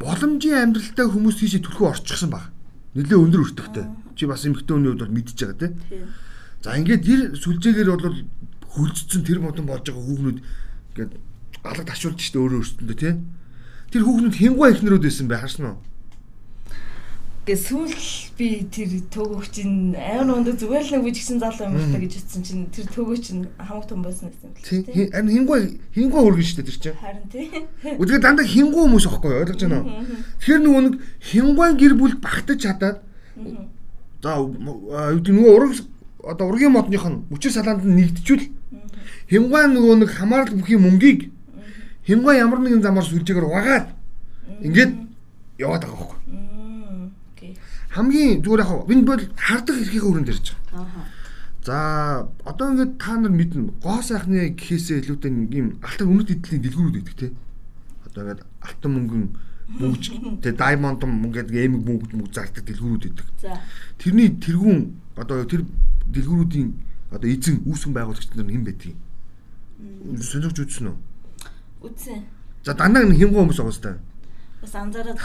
боломжийн 0.02 0.74
амьдралтай 0.74 1.06
хүмүүс 1.06 1.38
тийшээ 1.38 1.62
төлхөө 1.62 1.94
орчихсон 1.94 2.34
баг. 2.34 2.50
Нилээ 2.98 3.22
өндөр 3.22 3.46
өртөгтэй. 3.46 3.86
Чи 4.18 4.26
бас 4.26 4.46
эмэгтэй 4.46 4.74
хүний 4.74 4.90
хувьд 4.90 5.06
бол 5.06 5.14
мэдчихэж 5.14 5.40
байгаа 5.46 5.62
тийм. 5.62 6.10
За 6.66 6.74
ингээд 6.74 7.06
тэр 7.06 7.22
сүлжээгээр 7.38 7.90
бол 7.94 8.18
хөлдсөн 8.76 9.24
тэр 9.28 9.40
модон 9.44 9.68
болж 9.68 9.84
байгаа 9.86 10.06
хүүхнүүд 10.06 10.40
ингээд 10.40 11.12
алга 11.64 11.84
ташуулж 11.86 12.20
штэ 12.20 12.40
өөрөө 12.40 12.60
өөрсөндөө 12.62 12.98
тий. 12.98 13.14
Тэр 13.92 14.04
хүүхнүүд 14.08 14.36
хингуй 14.40 14.70
ихнэрүүд 14.72 15.04
байсан 15.06 15.28
бай 15.28 15.40
харсан 15.44 15.66
уу? 15.76 15.78
Гэ 17.42 17.58
сүүл 17.58 17.98
би 18.38 18.70
тэр 18.70 19.02
төгөөчийн 19.10 19.98
амар 19.98 20.46
өндөр 20.46 20.62
зүгээр 20.62 20.86
л 20.86 20.94
нэг 20.94 21.04
бүжигсэн 21.10 21.42
залуу 21.42 21.68
юм 21.68 21.74
байна 21.74 21.98
гэж 21.98 22.14
утсан 22.22 22.46
чинь 22.46 22.70
тэр 22.70 22.86
төгөө 22.94 23.18
чинь 23.18 23.50
хамаг 23.58 23.90
том 23.90 24.06
байсан 24.06 24.30
гэсэн 24.30 24.46
юм 24.46 24.54
л 24.54 24.62
тий. 24.62 25.10
Харин 25.10 25.34
хингуй 25.34 25.62
хингуй 25.90 26.22
өргөн 26.22 26.46
штэ 26.46 26.64
тэр 26.70 26.78
чинь. 26.78 27.02
Харин 27.02 27.26
тий. 27.34 27.50
Үгүй 27.98 28.22
дандаа 28.22 28.46
хингуй 28.46 28.86
хүмүүс 28.86 29.10
аахгүй 29.10 29.34
ойлгож 29.42 29.58
байна 29.58 29.82
уу? 29.82 30.06
Тэгэхээр 30.38 30.62
нөгөө 30.62 30.82
нэг 30.86 30.96
хингуйн 31.18 31.76
гэр 31.82 31.94
бүл 31.98 32.16
багтаж 32.22 32.58
чадаад 32.62 33.02
за 34.22 34.38
юу 34.38 35.18
гэдэг 35.18 35.34
нөгөө 35.34 35.54
ураг 35.58 35.74
одоо 36.22 36.46
ургийн 36.46 36.78
модных 36.78 37.06
нь 37.10 37.26
мөчир 37.30 37.52
салаанд 37.52 37.82
нь 37.82 37.98
нэгдчихвэл 37.98 38.61
хингуй 39.32 39.64
нөгөө 39.72 39.96
нэг 40.04 40.12
хамаарал 40.12 40.60
бүхий 40.60 40.78
мөнгийг 40.78 41.32
хингуй 42.04 42.36
ямар 42.36 42.60
нэгэн 42.60 42.84
замаар 42.84 43.08
сүлжээгээр 43.08 43.48
угаад 43.48 43.88
ингээд 44.60 44.92
яваад 45.64 45.84
байгаа 45.88 45.98
байхгүй 45.98 46.20
хамгийн 47.92 48.40
зүгээр 48.44 48.64
яг 48.64 48.72
энэ 48.88 49.04
бол 49.04 49.24
хардах 49.36 49.78
эрхийнхээ 49.84 50.10
өрөнд 50.10 50.32
ирж 50.32 50.56
байгаа. 50.56 50.88
Аа. 50.88 51.06
За 51.62 51.78
одоо 52.48 52.68
ингээд 52.72 52.94
та 52.98 53.20
нар 53.20 53.32
мэднэ 53.36 53.84
гоо 53.84 54.00
сайхны 54.00 54.56
гэхээсээ 54.56 55.04
илүүтэй 55.04 55.32
нэг 55.32 55.52
юм 55.52 55.68
алтан 55.84 56.08
үнэт 56.08 56.32
эдлийн 56.40 56.64
дэлгүүрүүд 56.64 56.96
байдаг 56.96 57.16
те. 57.20 57.28
Одоо 58.08 58.22
ингээд 58.24 58.42
алтан 58.64 58.92
мөнгөн 58.96 59.24
мөнгөж 59.76 60.04
те 60.40 60.50
даймонд 60.56 61.04
мөнгөд 61.04 61.52
эмэг 61.52 61.84
мөнгөд 61.84 62.12
мөнгө 62.16 62.32
зардаг 62.32 62.64
дэлгүүрүүд. 62.64 63.20
За. 63.44 63.60
Тэрний 64.00 64.40
тэргүүн 64.40 64.80
одоо 65.20 65.44
тэр 65.44 65.68
дэлгүүрүүдийн 66.16 66.70
одоо 67.12 67.28
эзэн 67.28 67.60
үүсгэн 67.68 67.92
байгуулагч 67.92 68.32
нар 68.40 68.48
хэн 68.48 68.64
байдгийг 68.64 68.96
сонирхож 70.22 70.60
үзсэн 70.62 70.88
үү? 70.92 70.98
Үзсэн. 71.86 72.20
За 72.66 72.74
дандаа 72.74 73.06
нэг 73.06 73.18
хямган 73.18 73.50
хүмүүс 73.50 73.60
байгаа 73.62 73.76
сте. 73.76 73.98
Бас 74.62 74.76
анзаараад 74.78 75.18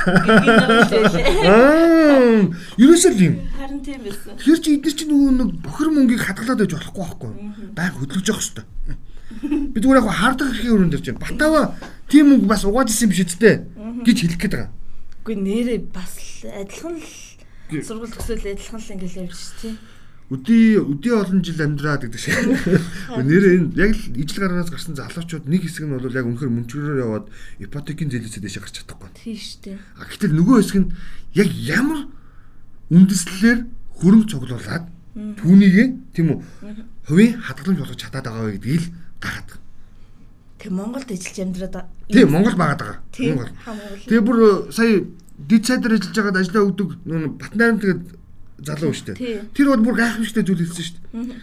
Аа, 1.44 2.48
ерөөсөө 2.80 3.12
л 3.12 3.20
юм. 3.20 3.34
Харин 3.52 3.80
тийм 3.84 4.00
байсан. 4.00 4.32
Тэр 4.40 4.58
чи 4.64 4.80
эдгээр 4.80 4.96
чинь 4.96 5.12
нөгөө 5.12 5.32
нэг 5.36 5.50
бохир 5.60 5.92
мөнгийг 5.92 6.24
хадгалаад 6.24 6.64
байж 6.64 6.72
болохгүй 6.72 7.04
байхгүй. 7.04 7.30
Баян 7.76 7.94
хөдлөж 8.00 8.24
явах 8.32 8.40
хэрэгтэй. 8.40 8.64
Би 9.76 9.78
зүгээр 9.84 10.00
яг 10.00 10.08
хардах 10.08 10.56
хэрэг 10.56 10.72
өрөнд 10.72 10.92
дэрч 10.96 11.06
байна. 11.12 11.20
Батава 11.20 11.60
тийм 12.08 12.24
мөнгө 12.32 12.48
бас 12.48 12.64
угааж 12.64 12.88
исэн 12.88 13.12
биш 13.12 13.20
үсттэй 13.28 13.68
гэж 14.08 14.16
хэлэх 14.24 14.40
гээд 14.40 14.54
байгаа. 14.56 14.72
Үгүй 15.20 15.36
нэрээ 15.36 15.78
бас 15.92 16.16
адилхан 16.48 16.96
л 16.96 17.84
сургууль 17.84 18.14
төсөөл 18.16 18.56
адилхан 18.56 18.80
л 18.80 18.92
ингээл 18.96 19.20
явж 19.28 19.36
тий. 19.60 19.76
Өдий 20.26 20.74
өдий 20.74 21.14
олон 21.14 21.38
жил 21.46 21.62
амьдраад 21.62 22.02
гэдэг 22.10 22.18
шиг. 22.18 22.34
Нэрээ 23.14 23.62
энэ 23.62 23.78
яг 23.78 23.94
л 23.94 24.10
ижил 24.18 24.42
гаранаас 24.42 24.74
гарсан 24.74 24.98
залуучууд 24.98 25.46
нэг 25.46 25.62
хэсэг 25.62 25.86
нь 25.86 25.94
бол 25.94 26.10
яг 26.10 26.26
үнэхээр 26.26 26.50
мөнчрөөр 26.50 26.98
яваад 26.98 27.26
ипотекийн 27.62 28.10
зээлээсээ 28.10 28.42
дэше 28.42 28.58
гарч 28.58 28.82
чадахгүй. 28.82 29.06
Тийм 29.14 29.38
шүү 29.38 29.60
дээ. 29.70 29.78
А 29.78 30.02
гэтэл 30.10 30.34
нөгөө 30.34 30.56
хэсэг 30.58 30.78
нь 30.82 30.90
яг 31.38 31.48
ямар 31.54 32.10
үндэслэлээр 32.90 33.60
хөрөнгө 34.02 34.30
цуглуулад 34.34 34.84
түүнийг 35.14 35.76
тийм 36.10 36.26
үү 36.34 36.38
хувийн 37.06 37.38
хадгаламж 37.38 37.78
болгож 37.86 38.00
чадаад 38.02 38.26
байгаа 38.26 38.50
вэ 38.50 38.58
гэдгийг 38.58 38.82
л 38.82 38.90
гахаад. 39.22 39.50
Тэг 40.58 40.70
Монголд 40.74 41.06
ажиллаж 41.06 41.38
амьдраад 41.38 41.76
Тийм 42.10 42.28
Монгол 42.34 42.58
байгаад 42.58 42.82
байгаа. 42.82 42.98
Монгол. 43.14 43.52
Тэгээ 44.10 44.26
бүр 44.26 44.38
сая 44.74 45.06
дид 45.38 45.62
сайдаар 45.64 45.96
ажиллаж 45.96 46.16
байгаад 46.18 46.40
ажиллаа 46.42 46.66
өгдөг 46.66 46.88
Батнайран 47.38 47.78
тэгээд 47.80 48.02
залуу 48.58 48.92
шүү 48.92 49.14
дээ. 49.14 49.40
Тэр 49.52 49.66
бол 49.72 49.84
бүр 49.84 49.96
гайхамшигтай 50.00 50.44
зүйл 50.44 50.64
хэлсэн 50.64 50.84
шүү 50.84 50.96
дээ. 51.12 51.40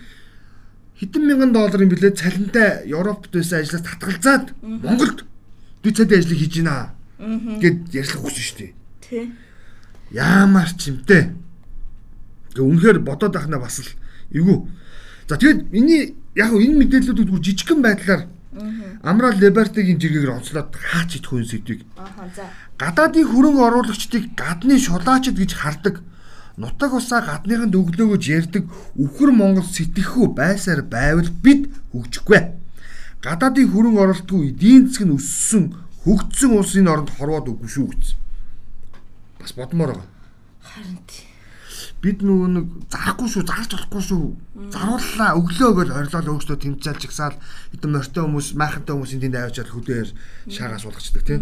Хэдэн 0.98 1.24
мянган 1.28 1.52
долларын 1.54 1.90
билээ 1.90 2.14
цалинтай 2.18 2.88
Европт 2.90 3.30
байсан 3.34 3.62
ажлаас 3.62 3.84
татгалзаад 3.86 4.46
Монголд 4.62 5.26
дэд 5.84 5.98
цадын 5.98 6.20
ажлыг 6.20 6.40
хийж 6.40 6.54
гинэ 6.62 6.94
гэд 7.62 7.78
ярьслах 7.94 8.22
хүсэн 8.24 8.44
шүү 8.44 8.58
дээ. 8.58 8.72
Тий. 9.04 9.26
Яамар 10.12 10.70
ч 10.74 10.90
юмтэй. 10.90 11.34
Гэ 12.54 12.62
үнэхээр 12.62 13.00
бодоод 13.02 13.36
ахна 13.36 13.60
бас 13.60 13.82
л 13.82 13.90
эвгүй. 14.32 14.70
За 15.28 15.38
тэгээд 15.38 15.72
миний 15.74 16.16
яг 16.38 16.54
энэ 16.54 16.78
мэдээллүүд 16.82 17.20
үгүй 17.26 17.40
жижигхэн 17.42 17.82
байдлаар 17.82 18.30
Амрал 19.02 19.36
Либертигийн 19.36 19.98
жиргээр 19.98 20.38
онцлоод 20.38 20.78
хаач 20.78 21.18
идэх 21.18 21.34
хүн 21.34 21.44
сэдвийг. 21.44 21.82
Гадаадын 22.78 23.26
хөрөнгө 23.26 23.66
оруулагчдыг 23.66 24.38
гадны 24.38 24.78
шулаачд 24.78 25.34
гэж 25.34 25.52
хардаг 25.58 26.06
нутаг 26.58 26.94
усаа 26.94 27.22
гадныханд 27.26 27.74
өглөөгөж 27.74 28.24
ярддаг 28.30 28.70
өвхөр 28.94 29.32
Монгол 29.34 29.66
сэтгэхүй 29.66 30.30
байсаар 30.38 30.86
байвал 30.86 31.30
бид 31.42 31.74
хөгжихгүй. 31.90 32.42
Гадаадын 33.26 33.72
хөрөнгө 33.74 34.02
оруулалтгүй 34.06 34.54
эдийн 34.54 34.86
засаг 34.86 35.10
нь 35.10 35.18
өссөн 35.18 35.64
хөгжсөн 36.06 36.52
улсын 36.54 36.92
оронд 36.92 37.10
хорвоод 37.18 37.50
үгүй 37.50 37.70
шүү 37.74 37.88
гэсэн. 37.90 38.18
Бас 39.42 39.54
бодмоор 39.58 39.98
байгаа. 39.98 40.10
Харин 40.62 41.00
тий. 41.10 41.26
Бид 42.04 42.20
нөгөө 42.22 42.50
нэг 42.54 42.66
зарахгүй 42.92 43.30
шүү, 43.32 43.48
зарч 43.48 43.72
болохгүй 43.74 44.04
шүү. 44.04 44.26
Зарууллаа, 44.76 45.40
өглөө 45.40 45.72
гэж 45.80 45.90
орилол 45.96 46.32
өөртөө 46.36 46.58
тэмцээл 46.60 47.00
чагсаал 47.00 47.38
хэдэн 47.72 47.92
морьтой 47.96 48.24
хүмүүс, 48.28 48.48
майхантай 48.60 48.94
хүмүүсийн 48.94 49.24
тэнд 49.24 49.40
авчаад 49.40 49.72
хөдөөр 49.72 50.10
шаагаас 50.52 50.84
суулгачдаг 50.84 51.24
тийм. 51.24 51.42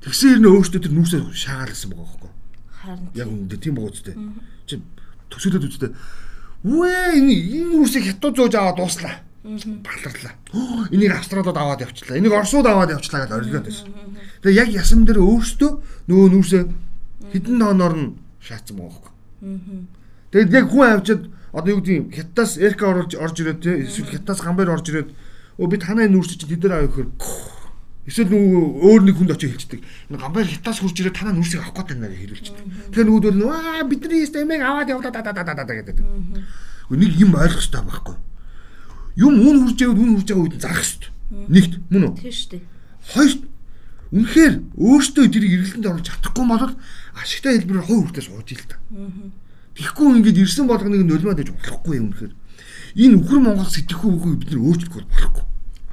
Тэгсэн 0.00 0.40
хэрнээ 0.40 0.56
өөртөө 0.56 0.80
тэр 0.80 0.96
нүүсээ 0.96 1.20
шаагаалсан 1.36 1.92
байгаа 1.92 2.16
байхгүй 2.16 2.41
Харин 2.82 3.08
яг 3.14 3.28
үндэ 3.30 3.56
тийм 3.62 3.78
байгаа 3.78 3.94
үстэй. 3.94 4.16
Чи 4.66 4.82
төсөөлөд 5.30 5.66
үстэй. 5.70 5.90
Үе 6.66 7.18
энэ 7.18 7.32
энэ 7.62 7.78
үсийг 7.78 8.10
хятад 8.10 8.34
зөөж 8.34 8.54
аваад 8.58 8.76
дууслаа. 8.82 9.22
Баларлаа. 9.42 10.34
Энийг 10.90 11.14
австралиуд 11.14 11.56
аваад 11.56 11.82
явчлаа. 11.82 12.18
Энийг 12.18 12.34
орсууд 12.34 12.66
аваад 12.66 12.94
явчлаа 12.94 13.26
гэж 13.26 13.32
орилоод 13.34 13.66
байсан. 13.66 13.90
Тэгээ 14.42 14.60
яг 14.62 14.68
ясан 14.70 15.02
дээр 15.02 15.18
өөртөө 15.18 15.70
нөгөө 16.06 16.28
нүүрсээ 16.30 16.62
хідэн 17.34 17.58
тооноор 17.58 17.94
нь 17.98 18.08
шаацсан 18.38 18.78
байгаа 18.78 18.98
байхгүй. 18.98 19.12
Тэгээд 20.30 20.54
яг 20.54 20.66
хүн 20.70 20.86
авчид 20.86 21.22
одоо 21.52 21.70
юу 21.74 21.80
гэдэг 21.82 21.96
юм 21.98 22.06
хятадаас 22.14 22.52
эрка 22.56 22.84
оруулж 22.88 23.12
орж 23.18 23.36
ирээд 23.42 23.60
тий 23.62 23.76
эсвэл 23.84 24.14
хятадаас 24.14 24.40
гамбайр 24.40 24.70
орж 24.72 24.86
ирээд 24.88 25.10
өө 25.58 25.68
би 25.68 25.76
танай 25.76 26.08
нүүрс 26.08 26.38
чи 26.38 26.46
тэд 26.46 26.64
нар 26.64 26.86
авах 26.86 26.96
гэхээр 26.96 27.10
Эсвэл 28.02 28.34
нөгөө 28.34 28.62
өөр 28.82 29.02
нэг 29.06 29.14
хүнд 29.14 29.30
очиж 29.38 29.50
хэлчихдэг. 29.54 29.80
Энэ 30.10 30.18
гамбайр 30.18 30.50
хятаас 30.50 30.82
хурж 30.82 30.98
ирээ 30.98 31.14
танаа 31.14 31.38
нүрсийг 31.38 31.62
авах 31.62 31.86
гэдэг 31.86 31.98
нэр 32.02 32.14
хэлүүлчихдэг. 32.18 32.66
Тэгэхээр 32.90 33.06
нөгөөдөл 33.06 33.38
нь 33.38 33.46
аа 33.46 33.86
бидний 33.86 34.26
стемэг 34.26 34.58
аваад 34.58 34.90
явлаа 34.90 35.12
да 35.14 35.22
да 35.22 35.30
да 35.30 35.54
да 35.54 35.62
гэдэг. 35.62 36.02
Нэг 36.02 37.12
юм 37.14 37.30
ойлгох 37.38 37.62
хэрэгтэй 37.62 37.82
байхгүй. 37.86 38.16
Юм 39.22 39.34
үн 39.38 39.56
хурж 39.70 39.78
яваад 39.78 40.02
үн 40.02 40.12
хурж 40.18 40.28
байгаа 40.34 40.44
үед 40.50 40.58
зарах 40.58 40.82
хэрэгтэй. 40.82 41.10
Нэгт 41.46 41.72
мөн 41.94 42.02
үү? 42.10 42.14
Тийм 42.18 42.34
шүү 42.34 42.50
дээ. 42.50 42.62
Хоёрт 43.06 43.42
үнэхээр 44.12 44.54
өөртөө 44.82 45.24
тэрийг 45.30 45.52
эргэлтэнд 45.62 45.86
оруулж 45.86 46.06
чадахгүй 46.10 46.44
бол 46.50 46.74
ашигтай 47.22 47.52
хэлбэрээр 47.62 47.86
хой 47.86 47.98
хүртээ 48.02 48.24
сууж 48.26 48.48
ил 48.50 48.66
та. 48.66 48.76
Тэгэхгүй 49.78 50.06
ингээд 50.20 50.42
ирсэн 50.42 50.66
болгоныг 50.66 51.06
нөлмөөд 51.06 51.38
гэж 51.38 51.48
болохгүй 51.54 51.94
юм 51.96 52.12
үнэхээр. 52.12 52.34
Энэ 52.98 53.16
өхөр 53.24 53.40
Монгол 53.40 53.70
сэтгэхгүй 53.72 54.10
үгүй 54.10 54.32
бид 54.36 54.50
нар 54.52 54.60
өөрчлөх 54.68 55.06
болохгүй. 55.08 55.44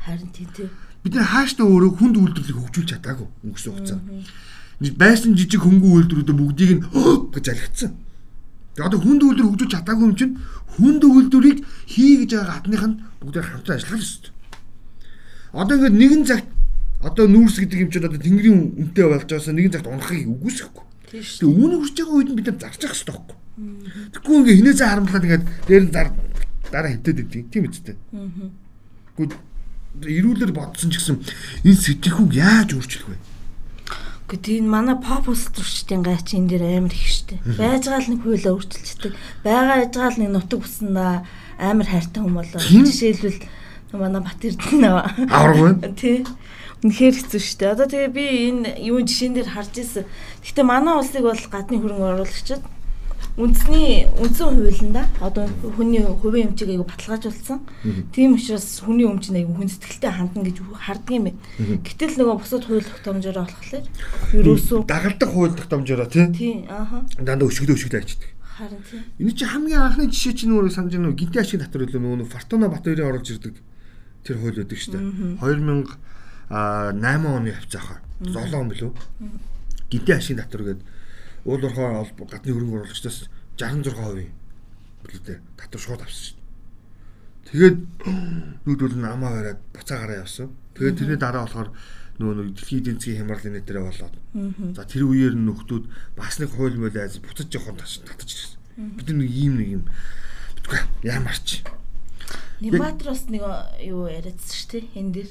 Харин 0.04 0.30
тийм 0.36 0.50
тийм 0.51 0.70
бид 1.03 1.13
нар 1.15 1.27
хааштай 1.32 1.65
өөрөө 1.65 1.91
хүнд 1.96 2.15
үйлдвэрлэлийг 2.20 2.60
хөгжүүлж 2.60 2.89
чадаагүй 2.91 3.27
өнгөрсөн 3.48 3.74
хугацаанд. 3.74 4.06
Байсан 5.00 5.32
жижиг 5.36 5.62
хөнгөн 5.63 5.96
үйлдвэрүүдээ 5.96 6.38
бүгдийг 6.39 6.72
нь 6.75 6.84
гэж 7.36 7.46
алгацсан. 7.56 7.91
Тэгээ 8.75 8.88
одоо 8.88 9.00
хүнд 9.00 9.22
үйлдвэр 9.24 9.48
хөгжүүлж 9.48 9.74
чадаагүй 9.75 10.06
юм 10.08 10.15
чинь 10.20 10.34
хүнд 10.75 11.03
үйлдвэрийг 11.03 11.60
хий 11.88 12.24
гэж 12.24 12.32
байгаа 12.36 12.56
хатных 12.60 12.84
нь 12.84 12.96
бүгдээ 13.24 13.44
хамтран 13.44 13.75
ажиллах 13.79 14.03
ёстой. 14.03 14.32
Одоо 15.56 15.75
ингээд 15.79 16.00
нэгэн 16.00 16.24
цагт 16.27 16.48
одоо 17.00 17.25
нүүрс 17.27 17.58
гэдэг 17.63 17.79
юм 17.79 17.91
чинь 17.91 18.08
одоо 18.08 18.20
тэнгэрийн 18.20 18.60
үнэтэй 18.75 19.06
болж 19.08 19.24
байгаасаа 19.27 19.56
нэгэн 19.56 19.74
цагт 19.75 19.88
унахыг 19.88 20.27
үгүйсэхгүй. 20.27 20.86
Тэгээ 21.15 21.48
үүн 21.48 21.74
хүрч 21.79 21.96
байгаа 21.96 22.15
үед 22.20 22.29
нь 22.29 22.38
бид 22.39 22.48
нар 22.51 22.60
зарчих 22.60 22.91
хэрэгтэй 22.91 23.15
байхгүй. 23.15 23.38
Тэгэхгүй 24.15 24.36
ингээд 24.39 24.60
хинээсээ 24.60 24.88
харамлаад 24.88 25.25
ингээд 25.27 25.46
дээр 25.68 25.84
нь 25.88 25.94
зар 25.96 26.08
дараа 26.72 26.91
хитээд 26.91 27.20
идэв. 27.24 27.48
Тийм 27.51 27.63
үстэй. 27.68 27.96
Аа. 28.13 29.49
Эрүүлэр 29.98 30.53
бодсон 30.53 30.93
ч 30.93 31.01
гэсэн 31.01 31.17
энэ 31.65 31.81
сэтгэхүйг 31.81 32.31
яаж 32.38 32.77
өөрчлөх 32.77 33.10
вэ? 33.10 33.17
Гэхдээ 34.29 34.62
энэ 34.62 34.69
манай 34.69 34.98
pop 35.01 35.25
устөрчдийн 35.25 36.05
гайч 36.05 36.38
энэ 36.38 36.50
дэр 36.53 36.63
амар 36.77 36.93
их 36.93 37.10
штэ. 37.10 37.41
Байж 37.58 37.89
байгаа 37.89 38.05
л 38.05 38.12
нэг 38.13 38.22
хуйлаа 38.22 38.53
өөрчилчихдэг. 38.53 39.13
Байгаа 39.41 39.77
яж 39.81 39.91
байгаа 39.98 40.13
л 40.13 40.22
нэг 40.22 40.29
нутаг 40.29 40.62
уснаа 40.62 41.25
амар 41.58 41.88
хайртай 41.89 42.22
хүн 42.22 42.38
болоо. 42.38 42.62
Жишээлбэл 42.62 43.41
манай 43.98 44.22
Бат 44.22 44.46
Эрдэнэ 44.46 44.79
нөө. 44.86 45.01
Авраггүй. 45.34 45.74
Тий. 46.00 46.22
Үнэхээр 46.86 47.15
хэцүү 47.17 47.41
дээ. 47.58 47.74
Одоо 47.74 47.88
тэгээ 47.89 48.12
би 48.13 48.25
энэ 48.53 48.69
юу 48.86 49.01
жишээн 49.01 49.34
дээр 49.34 49.50
харж 49.50 49.74
ирсэн. 49.81 50.05
Гэхдээ 50.46 50.65
манай 50.69 50.93
улсыг 50.93 51.25
бол 51.25 51.43
гадны 51.50 51.81
хөрөнгө 51.81 52.08
оруулагчид 52.22 52.62
үндэсний 53.39 54.12
үндсэн 54.19 54.51
хуулиндаа 54.51 55.08
одоо 55.24 55.48
хүний 55.79 56.03
хувийн 56.03 56.51
өмчийг 56.51 56.75
аягүй 56.75 56.88
баталгаажуулсан. 56.91 57.63
Тийм 58.12 58.36
учраас 58.36 58.84
хүний 58.84 59.08
өмч 59.08 59.31
нь 59.31 59.39
аягүй 59.39 59.55
хүн 59.63 59.72
сэтгэлтэй 59.72 60.12
хандна 60.12 60.43
гэж 60.43 60.60
харддаг 60.60 61.15
юм 61.15 61.31
байна. 61.31 61.39
Гэтэл 61.88 62.19
нөгөө 62.19 62.36
бусад 62.36 62.67
хууль 62.67 62.84
тогтоомжоор 62.84 63.39
болохоор 63.48 63.86
ерөөсөө 64.36 64.79
дагалдах 64.84 65.31
хууль 65.31 65.55
тогтоомжоор 65.55 66.12
тий. 66.12 66.27
Тий, 66.36 66.55
ааха. 66.67 67.08
Дандаа 67.15 67.48
өшгөлөө 67.48 67.79
өшгөлөө 67.79 68.03
ачдаг. 68.03 68.27
Харин 68.60 68.84
тийм. 68.84 69.08
Энэ 69.24 69.31
чинь 69.39 69.51
хамгийн 69.55 69.79
анхны 69.88 70.12
жишээ 70.12 70.36
чинь 70.36 70.51
өөрөө 70.51 70.75
санаж 70.75 71.00
уу? 71.00 71.15
Гинти 71.15 71.39
ашиг 71.39 71.63
татвар 71.63 71.88
үлээ 71.88 72.03
нөгөө 72.03 72.27
Фортуна 72.27 72.67
Батбаярын 72.67 73.08
оруулж 73.08 73.39
ирдэг 73.39 73.55
тэр 74.27 74.36
хууль 74.36 74.60
байдаг 74.60 74.75
шүү 74.75 75.00
дээ. 75.00 75.39
2008 75.39 77.24
оны 77.24 77.55
хавцаахаа 77.55 78.03
7 78.19 78.51
он 78.60 78.67
билүү? 78.67 78.91
Гинти 79.88 80.12
ашиг 80.12 80.43
татвар 80.43 80.75
гэдэг 80.75 80.99
уул 81.50 81.63
уурхай 81.65 81.89
гадны 82.29 82.53
хөрөнгө 82.53 82.77
оруулагчдаас 82.86 83.25
66% 83.58 84.29
билүү 85.03 85.22
дээ. 85.25 85.39
Татвар 85.58 85.82
шууд 85.82 86.01
авсан 86.06 86.22
шүү 86.22 86.38
дээ. 86.38 86.48
Тэгээд 87.50 87.77
нүүдүүл 88.70 88.96
нь 89.01 89.10
амаа 89.10 89.34
бариад 89.34 89.60
буцаагараа 89.74 90.22
явсан. 90.22 90.53
Тэгээд 90.77 90.98
тэрний 91.01 91.18
дараа 91.18 91.50
болохоор 91.50 91.70
нөгөө 92.22 92.36
нэг 92.38 92.48
дэлхийн 92.53 92.82
эдийн 92.84 92.98
засгийн 93.00 93.20
хямрал 93.25 93.48
энэ 93.50 93.65
дээрээ 93.65 93.86
болоод. 93.89 94.15
За 94.77 94.84
тэр 94.86 95.03
үеэр 95.10 95.36
нөхдүүд 95.39 95.86
бас 96.20 96.38
нэг 96.38 96.51
хууль 96.53 96.77
мөл 96.77 96.94
айз 96.94 97.18
буцаж 97.24 97.50
явах 97.50 97.79
татаж 97.79 98.29
ирсэн. 98.29 98.60
Бид 99.00 99.08
нэг 99.10 99.32
ийм 99.32 99.53
нэг 99.58 99.70
юм 99.82 99.84
яамарч. 101.01 101.63
Ниматрос 102.62 103.32
нэг 103.32 103.44
юу 103.88 104.12
яриадсан 104.12 104.53
шүү 104.53 104.70
дээ 104.70 105.00
энэ 105.00 105.12
дэр. 105.15 105.29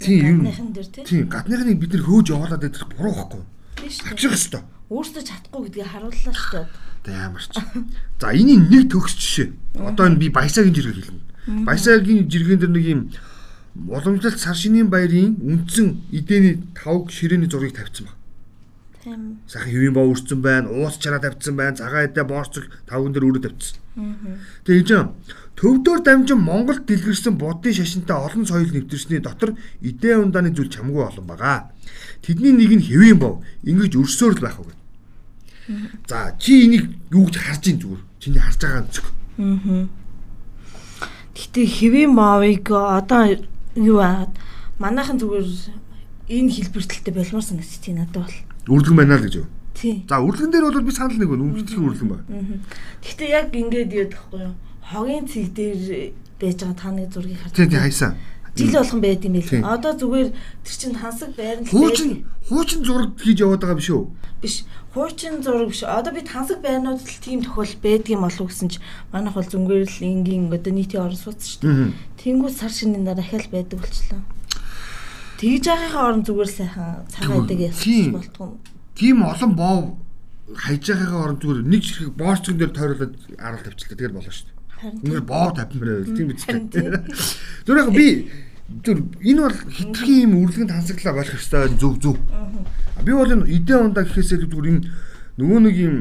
Тийм. 0.00 0.40
Гадныхан 0.40 0.70
дэр 0.72 0.88
тий. 0.88 1.04
Тийм 1.04 1.24
гадныхныг 1.28 1.78
бид 1.78 1.92
нэр 1.92 2.04
хөөж 2.08 2.26
явуулаад 2.32 2.64
идэх 2.64 2.88
буруу 2.96 3.12
байхгүй. 3.12 3.42
Авчих 4.08 4.32
ёстой. 4.32 4.64
Өөртөө 4.92 5.24
чадахгүй 5.24 5.62
гэдгийг 5.72 5.88
харууллаа 5.88 6.36
шүү 6.36 6.52
дээ. 6.52 6.66
Тэ 7.02 7.10
яамарч. 7.16 7.52
За 8.20 8.28
энэний 8.28 8.60
нэг 8.60 8.92
төгс 8.92 9.16
жишээ. 9.16 9.48
Одоо 9.88 10.04
энэ 10.12 10.20
би 10.20 10.28
баясагийн 10.28 10.76
жиргэг 10.76 11.08
хэлнэ. 11.08 11.64
Баясагийн 11.64 12.28
жиргэн 12.28 12.60
дэр 12.60 12.72
нэг 12.76 12.84
юм 12.84 13.00
уламжлалт 13.88 14.38
сар 14.38 14.56
шинийн 14.56 14.92
баярын 14.92 15.40
үндсэн 15.40 16.12
эдээний 16.12 16.60
тавг 16.76 17.08
ширээний 17.08 17.48
зургийг 17.48 17.72
тавьсан 17.72 18.04
баг. 18.04 18.16
Тийм. 19.02 19.40
Сахан 19.48 19.72
хэвийн 19.72 19.94
боо 19.96 20.12
үрцэн 20.12 20.40
байна, 20.44 20.68
уус 20.68 21.00
чараа 21.00 21.18
тавьсан 21.24 21.56
байна, 21.56 21.76
цагаан 21.76 22.06
эдээ 22.06 22.24
боорцог 22.28 22.68
тавган 22.86 23.12
дээр 23.16 23.26
өрөө 23.32 23.42
тавьсан. 23.48 23.80
Тэгээ 24.62 24.92
энэ 24.92 25.10
төвдөр 25.56 25.98
дамжин 26.04 26.38
Монгол 26.38 26.84
дэлгэрсэн 26.84 27.34
буддын 27.40 27.74
шашинтай 27.74 28.16
олон 28.16 28.44
соёл 28.46 28.70
нэвтэрсний 28.70 29.20
дотор 29.24 29.56
эдээ 29.80 30.20
ундааны 30.20 30.52
зүйл 30.52 30.70
чамгүй 30.70 31.02
олон 31.02 31.26
байгаа. 31.26 31.72
Тэдний 32.22 32.52
нэг 32.52 32.70
нь 32.76 32.86
хэвийн 32.86 33.18
боо 33.18 33.42
ингэж 33.64 33.96
өрсөөр 33.96 34.38
л 34.38 34.44
байх 34.44 34.60
уу 34.60 34.68
гэв. 34.68 34.81
За 36.08 36.34
чи 36.38 36.66
энийг 36.66 36.90
юу 37.10 37.26
гэж 37.26 37.36
харж 37.38 37.64
ин 37.70 37.78
зүгээр. 37.80 38.02
Чиний 38.20 38.42
харж 38.42 38.60
байгаа 38.60 38.84
зүг. 38.92 39.06
Аа. 39.38 39.86
Гэтэ 41.32 41.60
хэвийн 41.64 42.12
мовыг 42.12 42.68
одоо 42.70 43.40
юу 43.76 43.98
аа 44.00 44.28
манайхан 44.78 45.18
зүгээр 45.18 45.48
энэ 46.28 46.50
хэлбэртэлтэй 46.52 47.14
болмоор 47.14 47.44
санагдчих 47.44 47.80
тийм 47.80 47.96
надад 48.00 48.28
бол. 48.28 48.36
Үрлэгэн 48.68 48.96
байна 48.96 49.16
л 49.18 49.26
гэж 49.26 49.34
юу? 49.40 49.48
Тий. 49.74 50.04
За 50.08 50.20
үрлэгэн 50.20 50.52
дээр 50.52 50.66
бол 50.68 50.84
би 50.84 50.92
санал 50.92 51.16
нэг 51.16 51.28
байна. 51.28 51.44
Үндсийн 51.48 51.82
үрлэгэн 51.82 52.10
байна. 52.12 52.24
Гэхдээ 53.02 53.28
яг 53.32 53.48
ингээд 53.50 53.90
юу 53.92 54.06
гэхгүй 54.12 54.40
юу? 54.44 54.54
Хогийн 54.84 55.26
цэг 55.26 55.50
дээр 55.56 56.12
байж 56.38 56.58
байгаа 56.60 56.76
таны 56.76 57.08
зургийг 57.08 57.40
харж. 57.40 57.56
Тий, 57.56 57.66
тий 57.66 57.80
хайсан. 57.80 58.14
Жил 58.56 58.72
болгон 58.76 59.00
байд 59.00 59.24
юм 59.24 59.32
байл. 59.40 59.64
Одоо 59.64 59.92
зүгээр 59.96 60.28
тэр 60.64 60.76
чин 60.76 60.92
тансаг 60.92 61.32
байран 61.32 61.64
л 61.64 61.72
Хуучин 61.72 62.28
хуучин 62.48 62.84
зураг 62.84 63.16
хийж 63.16 63.40
яваад 63.40 63.64
байгаа 63.64 63.80
биш 63.80 63.88
үү? 63.88 64.04
биш. 64.42 64.56
Хуучин 64.92 65.40
зураг 65.40 65.72
биш. 65.72 65.82
Одоо 65.88 66.12
би 66.12 66.20
тансаг 66.20 66.60
байрнууд 66.60 67.00
л 67.00 67.22
тийм 67.24 67.40
тохиол 67.40 67.72
байдгийм 67.80 68.20
болов 68.20 68.52
гэсэн 68.52 68.68
чи 68.68 68.78
манайх 69.08 69.34
бол 69.38 69.48
зүгээр 69.48 69.88
л 69.88 70.04
энгийн 70.04 70.52
одоо 70.52 70.72
нийтийн 70.74 71.00
орон 71.00 71.16
сууц 71.16 71.40
шүү 71.48 71.64
дээ. 71.64 71.96
Тэнгүү 72.20 72.50
сар 72.52 72.68
шинийн 72.68 73.08
дараа 73.08 73.24
дахиад 73.24 73.48
байдаг 73.48 73.80
болчлоо. 73.80 74.20
Тэгж 75.40 75.64
байгаагийн 75.64 75.96
орон 75.96 76.22
зүгээр 76.28 76.50
сайхан 76.52 77.08
цагаан 77.08 77.48
байдаг 77.48 77.58
ясчих 77.72 78.12
болтгоо. 78.12 78.60
Тийм 78.98 79.16
олон 79.24 79.52
боо 79.56 79.76
хайж 80.52 80.82
байгаагийн 80.92 81.22
орон 81.24 81.38
зүгээр 81.40 81.60
нэг 81.72 81.82
ширхэг 81.88 82.12
боорцгон 82.20 82.56
дээр 82.60 82.72
тойруулаад 82.76 83.14
арал 83.40 83.64
тавьчихлаа. 83.64 83.96
Тэгээд 83.96 84.12
болно 84.12 84.28
шүү 84.28 84.44
дээ. 84.44 84.61
Үнээр 84.82 85.22
боо 85.22 85.54
тавьмаар 85.54 86.02
байл 86.02 86.16
тийм 86.16 86.28
биз 86.34 86.44
дээ. 86.46 87.06
Зүгээр 87.66 87.82
яг 87.86 87.90
би 87.94 88.08
зүр 88.82 88.98
энэ 89.22 89.40
бол 89.46 89.58
хитрхийн 89.70 90.22
юм 90.26 90.34
үрлэгэн 90.42 90.72
тансаглаа 90.72 91.14
болох 91.22 91.38
ёстой 91.38 91.70
зөв 91.78 91.94
зөв. 92.02 92.16
Би 93.06 93.12
бол 93.14 93.30
энэ 93.30 93.46
эдэн 93.46 93.94
ундаа 93.94 94.02
гэхээсээ 94.02 94.42
зүгээр 94.42 94.70
энэ 94.74 94.82
нөгөө 95.38 95.60
нэг 95.62 95.76
юм 95.78 95.96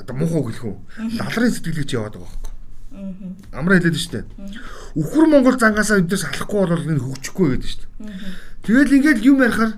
одоо 0.00 0.14
муухай 0.16 0.42
гэлэх 0.42 0.64
үү. 0.66 0.76
Лалрын 1.22 1.52
сэтгэлгэж 1.54 1.90
яваад 1.94 2.14
байгаа 2.18 2.26
байхгүй. 2.26 2.52
Амраа 3.52 3.76
хэлээд 3.78 3.96
штэ. 4.00 4.24
Үхэр 4.96 5.26
Монгол 5.28 5.56
зангаасаа 5.60 6.00
эдээс 6.00 6.24
алахгүй 6.26 6.60
бол 6.66 6.90
энэ 6.90 7.04
хөгжихгүй 7.04 7.46
гэдэг 7.56 7.70
штэ. 7.70 7.86
Тэгэл 8.64 8.96
ингээд 8.96 9.20
юм 9.22 9.44
ярихаар 9.44 9.72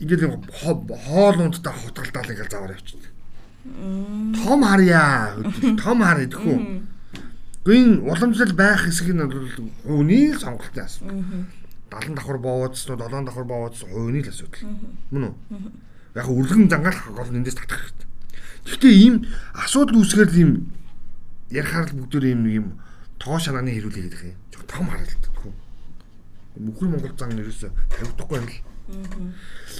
ингээд 0.00 0.22
хоол 0.60 1.38
ундтай 1.40 1.72
хутгалдаал 1.72 2.32
ингээд 2.32 2.52
заваар 2.52 2.76
явчихдаг. 2.76 3.12
Том 4.36 4.60
харьяа. 4.64 5.36
Том 5.80 5.98
хар 6.00 6.20
идэхгүй. 6.24 6.58
Гүн 7.60 8.08
уламжлал 8.08 8.56
байх 8.56 8.88
хэсэг 8.88 9.12
нь 9.12 9.20
бол 9.20 9.52
хүний 9.84 10.32
сонголтын 10.32 10.84
асуудал. 10.88 11.20
70 11.92 12.16
давхар 12.16 12.38
боовоодсноо 12.40 12.96
7 12.96 13.28
давхар 13.28 13.44
боовоодсон 13.44 13.90
хувийн 13.92 14.24
л 14.24 14.32
асуудал. 14.32 14.64
Мөн 15.12 15.24
үү? 15.28 15.34
Яг 16.16 16.28
үрлэгэн 16.32 16.72
зангаалах 16.72 17.12
гол 17.12 17.28
эндээс 17.28 17.60
татах 17.60 17.84
хэрэгтэй. 17.84 18.08
Гэхдээ 18.64 18.94
ийм 18.96 19.14
асуудал 19.52 20.00
үүсгээр 20.00 20.32
ийм 20.40 20.72
ярихаар 21.52 21.92
л 21.92 21.98
бүгдөө 22.00 22.32
ийм 22.32 22.40
нэг 22.48 22.54
юм 22.64 22.66
тоо 23.20 23.36
шанааны 23.36 23.76
хэрүүлээ 23.76 24.04
гэдэг 24.08 24.22
юм. 24.24 24.40
Жог 24.56 24.64
том 24.64 24.88
харагддаг. 24.88 25.36
Мөхөр 26.56 26.88
Монгол 26.96 27.12
зан 27.12 27.36
нэрээс 27.36 27.68
тавигдахгүй 27.92 28.40
юм 28.40 28.48
л. 28.48 28.56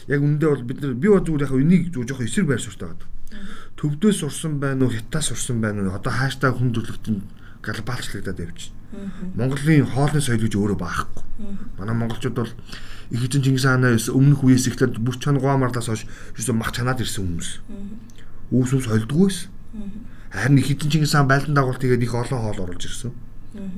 Яг 0.05 0.21
үндэ 0.21 0.47
бол 0.53 0.69
бид 0.69 0.79
нар 0.85 0.95
би 1.01 1.09
бод 1.09 1.25
зүгээр 1.25 1.49
яг 1.49 1.57
энийг 1.57 1.85
жоох 1.97 2.21
эсрэг 2.21 2.45
байр 2.45 2.61
суурьтай 2.61 2.93
байдаг. 2.93 3.09
Төвдөөс 3.81 4.21
сурсан 4.21 4.61
байна 4.61 4.85
уу, 4.85 4.93
хятадас 4.93 5.33
сурсан 5.33 5.65
байна 5.65 5.89
уу? 5.89 5.97
Одоо 5.97 6.13
хааштай 6.13 6.53
хүн 6.53 6.75
төрлөختөнд 6.77 7.40
глобалчлагдаад 7.63 8.41
явж 8.41 8.71
байна. 8.71 8.81
Монголын 9.37 9.87
хоолны 9.87 10.21
соёл 10.21 10.43
гэж 10.43 10.55
өөрөө 10.59 10.79
баахгүй. 10.79 11.23
Манай 11.79 11.95
монголчууд 11.95 12.35
бол 12.35 12.53
их 13.11 13.23
эзэн 13.23 13.43
Чингис 13.43 13.65
хаанаас 13.65 14.11
өмнөх 14.11 14.43
үеэс 14.43 14.67
эхлээд 14.67 14.99
бүр 14.99 15.17
чон 15.19 15.39
гоомарлаас 15.39 15.87
хойш 15.87 16.07
юусэн 16.35 16.59
мах 16.59 16.75
чанаад 16.75 16.99
ирсэн 16.99 17.23
хүмүүс. 17.23 17.51
Үүс 18.51 18.71
ус 18.75 18.87
холдгоо 18.91 19.31
байсан. 19.31 19.51
Харин 20.31 20.59
их 20.59 20.71
эзэн 20.75 20.91
Чингис 20.91 21.15
хаан 21.15 21.31
байлдан 21.31 21.55
дагуулт 21.55 21.79
тэгээд 21.79 22.03
их 22.03 22.15
олон 22.15 22.41
хоол 22.43 22.61
оруулж 22.67 22.83
ирсэн. 22.83 23.13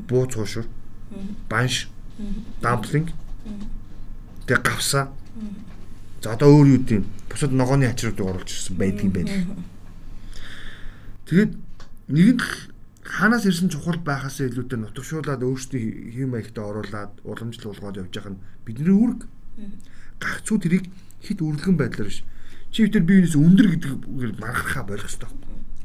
Буу 0.09 0.25
цуушур, 0.29 0.65
банш, 1.49 1.89
дамплинг, 2.61 3.13
тэг 4.47 4.63
гавса. 4.65 5.13
За 6.23 6.33
одоо 6.33 6.55
өөр 6.57 6.69
юу 6.69 6.81
гэдэг 6.85 7.05
бусад 7.29 7.53
ногооны 7.53 7.89
ачруудыг 7.89 8.25
оруулж 8.25 8.49
ирсэн 8.49 8.77
байдгийн 8.77 9.13
байл. 9.13 9.33
Тэгээд 11.27 11.53
нэгэн 12.09 12.39
хаанаас 13.13 13.45
ирсэн 13.45 13.69
чухал 13.69 14.01
байхаас 14.01 14.41
илүүтэй 14.41 14.81
нутагшуулаад 14.81 15.45
өөрсдийн 15.45 16.17
хэм 16.17 16.33
маягтаа 16.33 16.65
оруулаад 16.73 17.13
уламжлал 17.29 17.77
болгоод 17.77 18.01
явж 18.01 18.13
байгаа 18.17 18.33
нь 18.33 18.43
бидний 18.65 18.97
үүрэг. 18.97 19.21
Гагцуу 20.17 20.57
тэрийг 20.57 20.89
хит 21.21 21.45
үрлэгэн 21.45 21.77
байдлаар 21.77 22.09
ш. 22.09 22.25
Чи 22.73 22.89
тэр 22.89 23.05
биенээс 23.05 23.37
өндөр 23.37 23.69
гэдэг 23.77 23.93
маргахаа 24.41 24.89
болох 24.89 25.05
хэрэгтэй. 25.05 25.29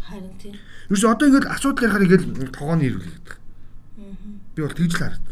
Харин 0.08 0.36
тийм. 0.40 0.56
Юус 0.88 1.04
одоо 1.04 1.28
ингээд 1.28 1.52
асуудал 1.52 1.84
ярихаар 1.84 2.06
ингээд 2.08 2.56
тогооны 2.56 2.84
ирүүл 2.88 3.12
гэдэг. 3.12 3.36
Би 4.56 4.60
бол 4.64 4.72
тэгж 4.72 4.94
л 4.96 5.02
хараад. 5.04 5.28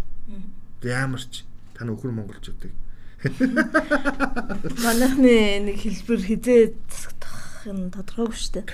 Тэг 0.84 0.92
яамарч 0.92 1.48
та 1.80 1.88
нөхөр 1.88 2.12
монголчуудыг 2.12 2.76
Манайхны 4.86 5.66
нэг 5.66 5.82
хэлбэр 5.82 6.22
хизээ 6.22 6.76
засагдах 6.86 7.66
нь 7.72 7.90
тодорхойгүй 7.90 8.38
шүү 8.38 8.54
дээ. 8.60 8.68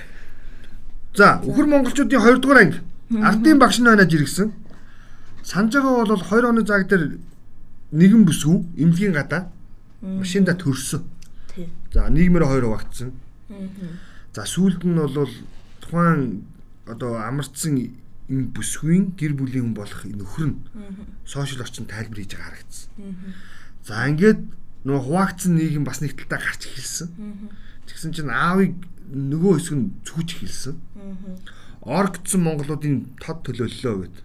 За, 1.16 1.40
өхөр 1.40 1.66
монголчуудын 1.70 2.20
2 2.20 2.42
дугаар 2.42 2.60
анги 2.60 2.91
ардын 3.20 3.58
багш 3.58 3.78
нь. 3.82 4.52
Санаж 5.42 5.74
байгаа 5.74 6.06
бол 6.06 6.22
2 6.22 6.48
оны 6.48 6.62
цаг 6.64 6.88
дээр 6.88 7.18
нэгэн 7.92 8.24
бүсгүй 8.24 8.56
эмнэлгийн 8.78 9.12
гадаа 9.12 9.50
машинда 10.00 10.54
төрсөн. 10.54 11.02
За, 11.92 12.08
нийгмээр 12.08 12.46
хоёр 12.46 12.64
хуваагдсан. 12.70 13.12
За, 14.32 14.46
сүүлд 14.46 14.86
нь 14.86 14.96
бол 14.96 15.28
тухайн 15.82 16.46
одоо 16.86 17.20
амарцсан 17.20 17.74
энэ 18.30 18.54
бүсгүй 18.54 19.12
гэр 19.18 19.34
бүлийн 19.36 19.74
хүн 19.74 19.76
болох 19.76 20.02
нөхөр 20.06 20.46
нь 20.48 20.58
сошиал 21.26 21.66
орчин 21.66 21.84
тайлбар 21.90 22.22
хийж 22.22 22.32
байгаа 22.32 22.48
харагдсан. 22.48 22.88
За 23.84 24.06
ингээд 24.08 24.40
нөгөө 24.86 25.02
хуваагдсан 25.04 25.52
нийгэм 25.58 25.84
бас 25.84 26.00
нэг 26.00 26.16
талдаа 26.16 26.40
гарч 26.40 26.70
эхэлсэн. 26.70 27.08
Тэгсэн 27.86 28.10
чинь 28.14 28.30
аавыг 28.32 28.72
нөгөө 29.12 29.52
хэсэг 29.58 29.76
нь 29.76 29.92
цүүж 30.06 30.28
эхэлсэн. 30.38 30.74
Оргдсон 31.82 32.42
монголуудын 32.46 33.18
тод 33.18 33.42
төлөөллөө 33.42 33.94
гэд. 34.06 34.16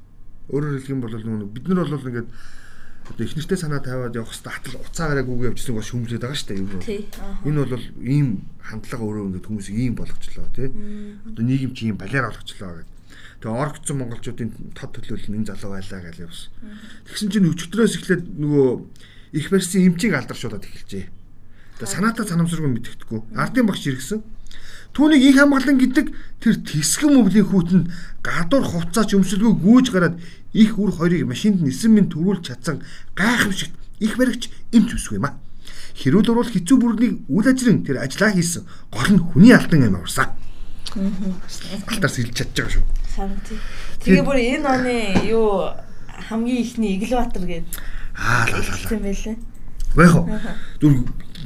Өөрөөр 0.53 0.73
хэлэх 0.77 0.93
юм 0.93 1.01
бол 1.01 1.13
нөгөө 1.17 1.49
бид 1.53 1.65
нар 1.73 1.89
бол 1.89 1.97
ингээд 1.97 2.29
одоо 3.07 3.23
их 3.25 3.35
нэртэй 3.35 3.57
санаа 3.57 3.79
тавиад 3.79 4.15
явах 4.15 4.35
хэвээр 4.35 4.51
атал 4.51 4.77
уцаагаараа 4.83 5.25
гүг 5.25 5.41
явжсэн 5.55 5.73
гоо 5.73 5.85
шүмжлээд 5.85 6.21
байгаа 6.21 6.37
шүү 6.37 6.49
дээ 6.53 6.59
юм. 6.59 6.69
Энэ 7.47 7.65
бол 7.65 7.85
ийм 8.03 8.27
хандлага 8.61 9.03
өөрөө 9.03 9.25
ингээд 9.31 9.47
хүмүүсийг 9.47 9.77
ийм 9.79 9.95
болгочлоо 9.95 10.47
тий. 10.53 10.69
Одоо 11.23 11.43
нийгэм 11.47 11.71
чи 11.73 11.87
ийм 11.87 11.97
балиар 11.97 12.29
болгочлоо 12.29 12.83
гэд. 12.83 12.89
Тэгээ 13.41 13.61
оргдсон 13.63 13.97
монголчуудын 13.97 14.49
тод 14.75 14.91
төлөөлөл 14.91 15.37
энэ 15.39 15.49
залуу 15.49 15.71
байлаа 15.73 16.01
гэж 16.03 16.17
явсан. 16.19 16.51
Тэгсэн 17.07 17.29
чинь 17.31 17.47
өчигдрөөс 17.47 17.93
эхлээд 17.95 18.23
нөгөө 18.37 18.69
их 19.39 19.47
барьсан 19.49 19.81
эмчийг 19.87 20.13
алдаршуулад 20.13 20.67
эхэлжээ. 20.67 21.05
Тэгээ 21.79 21.95
санаатаа 21.95 22.25
санамсаргүй 22.27 22.71
мэдгэдэггүй. 22.75 23.19
Ардын 23.37 23.65
багш 23.69 23.87
иргсэн. 23.87 24.19
Түүнийг 24.97 25.21
их 25.29 25.37
хамгаалан 25.37 25.77
гэдэг 25.77 26.07
тэр 26.41 26.55
тэсгэн 26.57 27.13
мөвлийн 27.13 27.45
хүүтэнд 27.45 27.85
гадуур 28.25 28.65
хувцаач 28.65 29.13
өмсөлгүй 29.13 29.53
гүйж 29.61 29.93
гараад 29.93 30.17
их 30.57 30.73
үр 30.81 30.89
хоёрыг 30.89 31.29
машинд 31.29 31.61
нисэн 31.61 31.93
минь 31.93 32.09
төрүүлж 32.09 32.49
чадсан 32.49 32.81
гайхамшигт 33.13 33.77
их 34.01 34.17
баригч 34.17 34.49
эмч 34.73 34.97
үсгүй 34.97 35.21
юм 35.21 35.29
а. 35.29 35.37
Хэрүүл 36.01 36.33
урвал 36.33 36.49
хэцүү 36.49 36.77
бүрнийг 36.81 37.13
үйл 37.29 37.45
ажрын 37.45 37.85
тэр 37.85 38.01
ажиллаа 38.01 38.33
хийсэн 38.33 38.65
гол 38.89 39.09
нь 39.13 39.21
хүний 39.21 39.53
алтан 39.53 39.85
юм 39.85 40.01
аварсан. 40.01 40.33
Алтаар 40.97 42.09
сэлж 42.09 42.33
чадж 42.33 42.57
байгаа 42.57 42.73
шүү. 42.73 42.85
Тэгээ 44.01 44.25
бүр 44.25 44.37
энэ 44.41 44.65
оны 44.65 44.97
юу 45.29 45.77
хамгийн 46.25 46.61
ихний 46.65 46.97
Иглбаатар 46.97 47.45
гээд 47.45 47.65
Аа 48.17 48.49
лаа 48.49 48.61
лаа. 48.65 48.81
тийм 48.89 49.01
байлээ. 49.05 49.37
Яг 49.97 50.09
хоо. 50.09 50.25
Зүр 50.81 50.93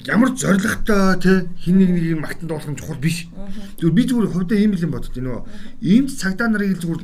ямар 0.07 0.29
зоригтой 0.35 1.19
те 1.21 1.47
хин 1.61 1.77
нэг 1.77 1.89
нэг 1.89 2.19
магтанд 2.21 2.51
болох 2.51 2.67
юм 2.67 2.75
чухал 2.75 2.97
биш. 2.97 3.27
Зүр 3.79 3.91
би 3.91 4.07
зүгээр 4.07 4.31
хувьдаа 4.31 4.57
ийм 4.57 4.73
л 4.73 4.83
юм 4.83 4.91
бодож 4.91 5.11
байна 5.13 5.27
нөгөө. 5.29 5.43
Ийм 5.81 6.05
цагдаа 6.07 6.47
нарыг 6.49 6.79
зүгээр 6.81 7.01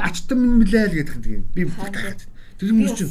ачтан 0.00 0.38
минь 0.40 0.58
мэлээ 0.64 0.86
л 0.88 0.96
гэдэг 1.00 1.26
юм. 1.26 1.44
Би 1.54 1.64
гайхаад. 1.68 2.28
Тэр 2.54 2.70
хүмүүс 2.70 2.94
чинь 2.94 3.10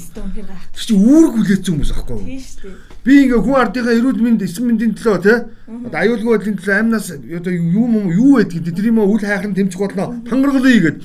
тэр 0.71 0.83
чинь 0.87 1.03
үүрэг 1.03 1.33
хүлээсэн 1.35 1.67
хүмүүс 1.75 1.91
аахгүй 1.91 2.15
юу? 2.15 2.23
Тийм 2.23 2.39
шүү 2.39 2.63
дээ. 2.63 3.03
Би 3.03 3.13
ингээ 3.27 3.41
хүн 3.43 3.59
ардынхаа 3.59 3.95
эрүүл 3.99 4.23
мэнд 4.23 4.45
эсрэг 4.47 4.65
мэндийн 4.71 4.95
төлөө 4.95 5.19
те 5.19 5.33
одоо 5.67 5.99
аюулгүй 5.99 6.31
байдлын 6.31 6.57
төлөө 6.63 6.79
амнаас 6.79 7.07
одоо 7.11 7.51
юу 7.51 7.85
юм 7.91 8.07
юу 8.07 8.39
байдаг 8.39 8.71
тэр 8.71 8.87
юм 8.87 9.03
үл 9.03 9.19
хайхран 9.19 9.51
тэмцэх 9.51 9.83
болно 9.83 10.15
тангаргалъя 10.23 10.95
гэд 10.95 10.97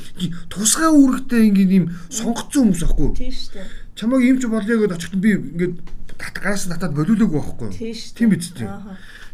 тусгай 0.54 0.86
үүрэгтэй 0.86 1.50
ингээ 1.50 1.66
ийм 1.82 1.86
сонгоцсон 2.14 2.70
хүмүүс 2.70 2.82
аахгүй 2.86 3.06
юу? 3.10 3.18
Тийм 3.18 3.34
шүү 3.34 3.52
дээ. 3.58 3.66
чамайг 3.98 4.22
юм 4.22 4.38
ч 4.38 4.46
болъё 4.46 4.74
гэдээ 4.78 4.94
очиход 4.94 5.18
би 5.18 5.30
ингээд 5.34 5.74
гараас 6.18 6.66
нь 6.66 6.72
татаад 6.74 6.94
болиулаагүй 6.94 7.38
байхгүй. 7.38 7.68
Дээ. 7.72 7.94
тийм 8.18 8.28
биз 8.34 8.50
дээ. 8.52 8.70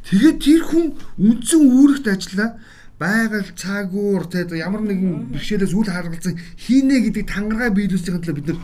Тэгээд 0.05 0.39
тэр 0.39 0.63
хүн 0.69 0.85
үндсэн 1.19 1.63
үүрэгт 1.65 2.07
ажиллаа. 2.13 2.51
Байгаль 2.95 3.51
цаагуур 3.59 4.25
те 4.31 4.47
ямар 4.55 4.87
нэгэн 4.87 5.35
бэрхшээлээс 5.35 5.75
үл 5.75 5.91
харгалзан 5.91 6.39
хийнэ 6.39 7.11
гэдэг 7.11 7.25
тангараа 7.27 7.75
биелүүлсэйхэн 7.75 8.23
төлөө 8.23 8.39
бид 8.39 8.49
нар 8.55 8.61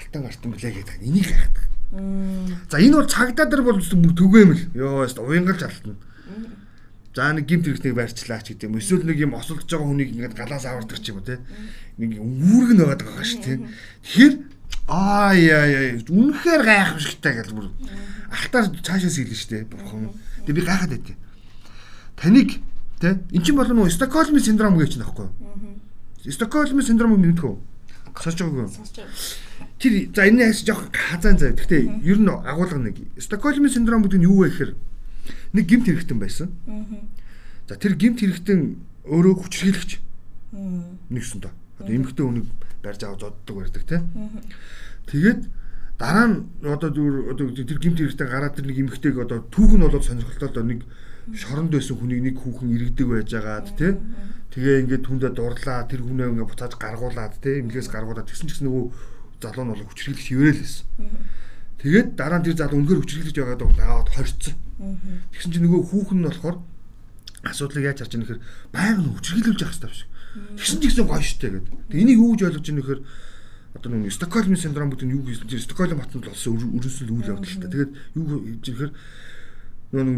алтан 0.00 0.24
алтан 0.24 0.50
билээ 0.56 0.72
гэдэг. 0.80 0.96
Энийг 1.04 1.28
хайдаг. 1.28 1.64
Мм. 1.92 2.66
за 2.72 2.80
энэ 2.80 2.96
бол 2.96 3.06
цагдаа 3.06 3.46
нар 3.46 3.62
бол 3.62 3.78
төгөө 3.78 4.40
юм 4.42 4.52
л. 4.56 4.62
Ёо 4.74 5.04
өст 5.04 5.20
уянгалж 5.20 5.62
алтна 5.62 5.94
За 7.16 7.32
нэг 7.32 7.48
гимт 7.48 7.64
хэрэгтнийг 7.64 7.96
байрчлаач 7.96 8.52
гэдэг 8.52 8.68
юм. 8.68 8.76
Эсвэл 8.76 9.08
нэг 9.08 9.16
юм 9.24 9.32
осолдож 9.40 9.64
байгаа 9.64 9.88
хүнийг 9.88 10.12
ингээд 10.12 10.36
галаас 10.36 10.68
авардаг 10.68 11.00
ч 11.00 11.16
юм 11.16 11.24
уу 11.24 11.24
те. 11.24 11.40
Нэг 11.96 12.20
үүрэг 12.20 12.76
нь 12.76 12.80
байгаад 12.84 13.02
байгаа 13.08 13.24
шүү 13.24 13.40
те. 13.40 13.56
Тэгэхээр 14.04 14.34
аа 14.86 15.34
яа 15.34 15.66
яа 15.66 15.98
үнэхээр 16.06 16.62
гайхамшигтай 16.62 17.32
гэж 17.42 17.50
бүр 17.50 17.70
алтаар 18.30 18.70
цаашаас 18.82 19.18
хэлнэ 19.18 19.46
те. 19.50 19.66
Бурхан. 19.66 20.14
Тэгээ 20.46 20.54
би 20.54 20.62
гайхаад 20.62 20.90
байдیں۔ 20.94 21.16
Таныг 22.16 22.50
те 23.00 23.18
эн 23.34 23.42
чинь 23.42 23.58
бол 23.58 23.66
нөө 23.66 23.90
Стокгольмын 23.90 24.42
синдром 24.42 24.78
гэж 24.78 24.96
байна 24.96 25.10
байхгүй 25.10 25.26
юу? 25.26 26.32
Стокгольмын 26.32 26.86
синдромыг 26.86 27.18
мэддэг 27.18 27.44
үү? 27.44 27.58
Сонсож 28.16 28.40
байгаагүй 28.40 28.62
юу? 28.62 29.06
Тэр 29.78 29.94
за 30.14 30.22
энэ 30.26 30.48
яаш 30.48 30.64
жоох 30.64 30.88
хазаан 30.90 31.38
зав. 31.38 31.54
Гэхдээ 31.54 32.02
ер 32.02 32.18
нь 32.18 32.30
агуулга 32.30 32.78
нэг. 32.78 32.96
Стокгольмын 33.18 33.70
синдром 33.70 34.02
гэдэг 34.02 34.18
нь 34.22 34.26
юу 34.26 34.42
вэ 34.42 34.50
гэхээр 34.50 34.72
нэг 35.52 35.64
гимт 35.66 35.86
хэрэгтэн 35.86 36.18
байсан. 36.18 36.48
За 37.68 37.76
тэр 37.76 37.94
гимт 37.94 38.22
хэрэгтэн 38.22 38.80
өөрөө 39.06 39.34
хүчрхийлэгч 39.44 39.90
нэгсэн 41.10 41.38
доо. 41.42 41.52
Одоо 41.78 41.94
эмгтэй 41.94 42.24
хүнийг 42.24 42.46
барьж 42.82 43.00
аваад 43.04 43.20
зоддог 43.20 43.56
барьдаг 43.56 43.84
тий. 43.86 44.00
Мм. 44.00 44.42
Тэгээд 45.06 45.40
дараа 45.98 46.26
нь 46.28 46.36
одоо 46.64 46.90
зүгээр 46.92 47.16
одоо 47.32 47.46
тэр 47.52 47.78
гимт 47.80 47.98
хэрэгтэн 48.00 48.28
гараад 48.28 48.54
тэр 48.56 48.66
нэг 48.68 48.78
эмгтэйг 48.84 49.16
одоо 49.16 49.38
түүх 49.48 49.72
нь 49.76 49.84
болоод 49.84 50.04
сонирхолтой 50.04 50.48
одоо 50.48 50.64
нэг 50.64 50.80
шоронд 51.34 51.72
байсан 51.72 51.96
хүнийг 51.96 52.22
нэг 52.22 52.36
хүүхэн 52.38 52.74
иргэдэг 52.76 53.06
байж 53.08 53.30
байгаад 53.32 53.68
тий. 53.74 53.92
Тэгээ 54.52 54.80
ингээд 54.86 55.04
түндэ 55.08 55.28
дурлаа 55.34 55.88
тэр 55.88 56.04
хүнээ 56.04 56.30
ингээд 56.30 56.50
буцааж 56.52 56.72
гаргуулад 56.76 57.34
тий. 57.42 57.60
Эмнэлгээс 57.64 57.90
гаргуулад 57.90 58.28
тэгсэн 58.28 58.46
ч 58.46 58.50
гэсэн 58.60 58.68
нөгөө 58.68 58.84
залуу 59.42 59.64
нь 59.64 59.72
бол 59.72 59.86
хүчрхийлэгч 59.90 60.26
хിവэрэл 60.30 60.62
байсан. 60.62 60.86
Тэгээд 61.82 62.08
дараа 62.14 62.38
нь 62.40 62.46
тэр 62.46 62.56
залуу 62.56 62.78
үнэхээр 62.78 63.00
хүчрхийлэгч 63.02 63.36
байгаад 63.36 63.62
аваад 63.64 64.10
хорцсон. 64.14 64.54
Тэгсэн 65.34 65.50
чинь 65.52 65.64
нөгөө 65.66 65.82
хүүхэн 65.92 66.18
нь 66.22 66.28
болохоор 66.28 66.56
асуудлыг 67.44 67.84
яаж 67.84 67.98
харж 68.00 68.12
байгаа 68.12 68.22
нөхөр 68.22 68.40
байнга 68.72 69.10
хүчрхийлүүлж 69.16 69.60
явах 69.60 69.74
хэрэгтэй 69.76 69.90
биш. 69.92 70.02
Тэгсэн 70.56 70.80
ч 70.80 70.84
гэсэн 70.88 71.06
гоё 71.06 71.22
штэ 71.22 71.48
гэдэг. 71.50 71.74
Тэг 71.90 71.98
энийг 72.00 72.18
юу 72.20 72.34
гэж 72.34 72.42
ойлгож 72.48 72.64
байгаа 72.64 72.76
нөхөр 72.80 73.00
одоо 73.76 73.88
нөгөө 73.92 74.12
Стокгольмын 74.12 74.60
синдром 74.60 74.90
гэдэг 74.90 75.06
нь 75.08 75.14
юу 75.16 75.24
гэж 75.24 75.38
хэлж 75.44 75.64
Стокгольм 75.68 76.00
хотод 76.00 76.28
болсон 76.28 76.56
өрөөсөл 76.56 77.12
үйл 77.12 77.30
явдал 77.32 77.56
та. 77.60 77.68
Тэгээд 77.68 77.92
юу 78.16 78.24
гэж 78.40 78.64
хэлэхээр 78.64 78.92
нөгөө 79.92 80.16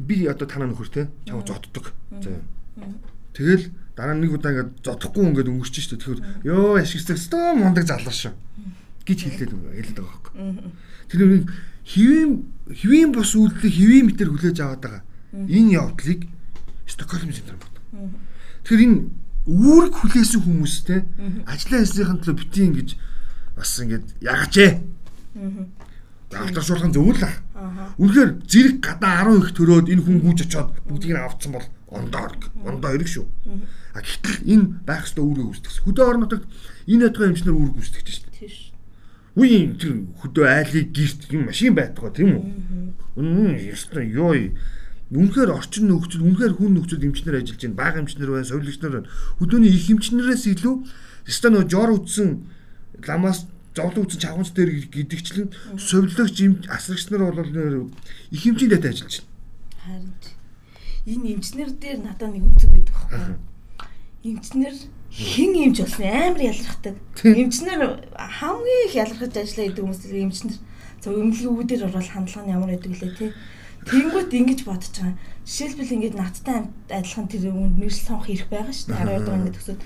би 0.00 0.16
одоо 0.28 0.46
танаа 0.48 0.68
нөхөр 0.68 0.88
те 0.88 1.02
чам 1.24 1.44
зоддог. 1.44 1.92
За. 2.20 2.36
Тэгэл 3.36 3.72
дараа 3.96 4.16
нэг 4.16 4.32
удаа 4.36 4.52
ингээд 4.52 4.84
зодохгүй 4.84 5.24
ингээд 5.32 5.48
өнгөрч 5.48 5.76
штэ. 5.80 5.96
Тэгэхээр 5.96 6.20
ёо 6.44 6.76
ашигсдаг 6.76 7.16
стоо 7.16 7.56
мундаг 7.56 7.88
залуу 7.88 8.12
шүү 8.12 8.32
гэж 9.04 9.18
хэлээд 9.26 9.52
хэлээд 9.52 9.98
байгаа. 9.98 10.32
Мм. 10.36 10.72
Тэр 11.08 11.20
нэг 11.26 11.44
хэвийн 11.84 12.30
хэвийн 12.68 13.10
бус 13.10 13.34
үйлдэл 13.34 13.70
хэвийн 13.70 14.06
мэтэр 14.06 14.30
хүлээж 14.30 14.58
аваад 14.62 14.82
байгаа. 14.84 15.02
Энэ 15.34 15.74
явдлыг 15.74 16.20
Стокгольм 16.86 17.32
синдром 17.32 17.58
гэдэг. 17.58 17.82
Тэгэхээр 18.66 18.84
энэ 18.86 18.98
үүрэг 19.50 19.94
хүлээсэн 19.98 20.40
хүмүүстэй 20.46 21.00
ажлын 21.50 21.82
ажлынхаа 21.82 22.16
төлөө 22.22 22.38
битгий 22.38 22.66
ингэж 22.70 22.90
бас 23.58 23.74
ингэж 23.82 24.04
ягажээ. 24.22 24.70
Мм. 25.34 25.66
Алдаршуулгын 26.30 26.94
зөв 26.94 27.10
л 27.10 27.24
ах. 27.26 27.42
Ааха. 27.58 27.90
Үнэхээр 27.98 28.30
зэрэг 28.46 28.76
гадаа 28.78 29.26
10 29.26 29.42
их 29.42 29.50
төрөөд 29.58 29.86
энэ 29.90 30.02
хүн 30.06 30.18
гүйж 30.22 30.38
очоод 30.46 30.70
бүгдийг 30.86 31.18
нь 31.18 31.18
авцсан 31.18 31.52
бол 31.58 31.66
ондоо 31.90 32.30
ондоо 32.62 32.90
ирэх 32.94 33.10
шүү. 33.10 33.26
А 33.94 33.98
гэтэл 33.98 34.46
энэ 34.46 34.66
байх 34.86 35.10
ёстой 35.10 35.26
үүрэг 35.26 35.46
үүсдэг. 35.50 35.82
Хөдөө 35.82 36.04
орон 36.06 36.22
нутагт 36.22 36.46
энэ 36.86 37.10
ятгаа 37.10 37.34
эмчнэр 37.34 37.58
үүрэг 37.58 37.76
үүсдэг 37.82 38.06
шүү 38.06 38.22
дээ. 38.30 38.38
Тийш. 38.38 38.70
Үгүй 39.34 39.74
тэр 39.74 39.92
хөдөө 40.22 40.46
айлыг 40.46 40.86
гэрт 40.94 41.20
юм 41.34 41.42
машин 41.50 41.74
байдаг 41.74 42.14
тийм 42.14 42.30
үү? 42.38 42.44
Үнэн 43.18 43.58
ёстой 43.74 44.06
ёо. 44.14 44.54
Үнэхээр 45.10 45.50
орчин 45.50 45.90
нөхцөл, 45.90 46.22
үнэхээр 46.22 46.54
хүн 46.54 46.78
нөхцөл 46.78 47.02
эмчнэр 47.02 47.42
ажиллаж 47.42 47.60
байна. 47.66 47.78
Бага 47.78 47.98
эмчнэр 47.98 48.30
байна, 48.30 48.46
совилогчнор 48.46 48.92
байна. 48.94 49.10
Хөдөөний 49.42 49.74
их 49.74 49.90
эмчнэрээс 49.90 50.44
илүү 50.54 50.74
ёстой 51.26 51.50
нөө 51.50 51.64
жор 51.66 51.90
үдсэн 51.98 52.46
ламаас 53.02 53.50
зовлон 53.74 54.06
үдсэн 54.06 54.22
чавганц 54.22 54.54
дээр 54.54 54.70
гэдэгчлэн 54.86 55.50
совилогч 55.78 56.38
асрагч 56.70 57.10
нар 57.10 57.34
бол 57.34 57.90
их 58.30 58.42
дэт 58.46 58.86
ажиллаж 58.86 59.14
байна. 59.18 59.30
Харин 59.82 60.14
ч. 60.22 60.24
Энэ 61.06 61.26
эмчнэр 61.34 61.70
дээр 61.74 61.98
надад 62.06 62.30
нэг 62.30 62.44
үнцэг 62.46 62.70
байдаг 62.70 62.94
байхгүй. 62.94 63.34
Эмчнэр 64.30 64.74
хэн 65.10 65.52
эмч 65.64 65.76
болсон 65.80 66.06
амар 66.06 66.42
ялрахдаг. 66.54 66.94
Эмчнэр 67.24 67.80
хамгийн 68.14 68.86
их 68.86 68.94
ялрахж 68.94 69.34
ажиллаа 69.34 69.66
гэдэг 69.66 69.82
хүмүүс 69.82 70.02
эмчнэр 70.06 70.56
за 71.00 71.08
өмлөгийн 71.10 71.56
үүдээр 71.56 71.86
орол 71.88 72.10
хандлага 72.10 72.44
нь 72.46 72.52
ямар 72.54 72.70
байдаг 72.70 72.92
лээ 72.94 73.14
тий. 73.16 73.30
Тэнгүүт 73.88 74.30
ингэж 74.36 74.60
бодож 74.68 74.92
байгаа. 74.92 75.16
Жишээлбэл 75.46 75.94
ингэж 75.96 76.14
надтай 76.14 76.58
адилхан 76.92 77.26
тэр 77.32 77.48
үнд 77.48 77.76
мэрс 77.80 77.98
сонх 78.04 78.28
ирэх 78.28 78.48
байгаа 78.52 78.74
шүү 78.74 78.92
дээ. 78.92 79.04
12 79.08 79.24
дугаар 79.24 79.40
ингэ 79.40 79.56
төсөөд. 79.56 79.80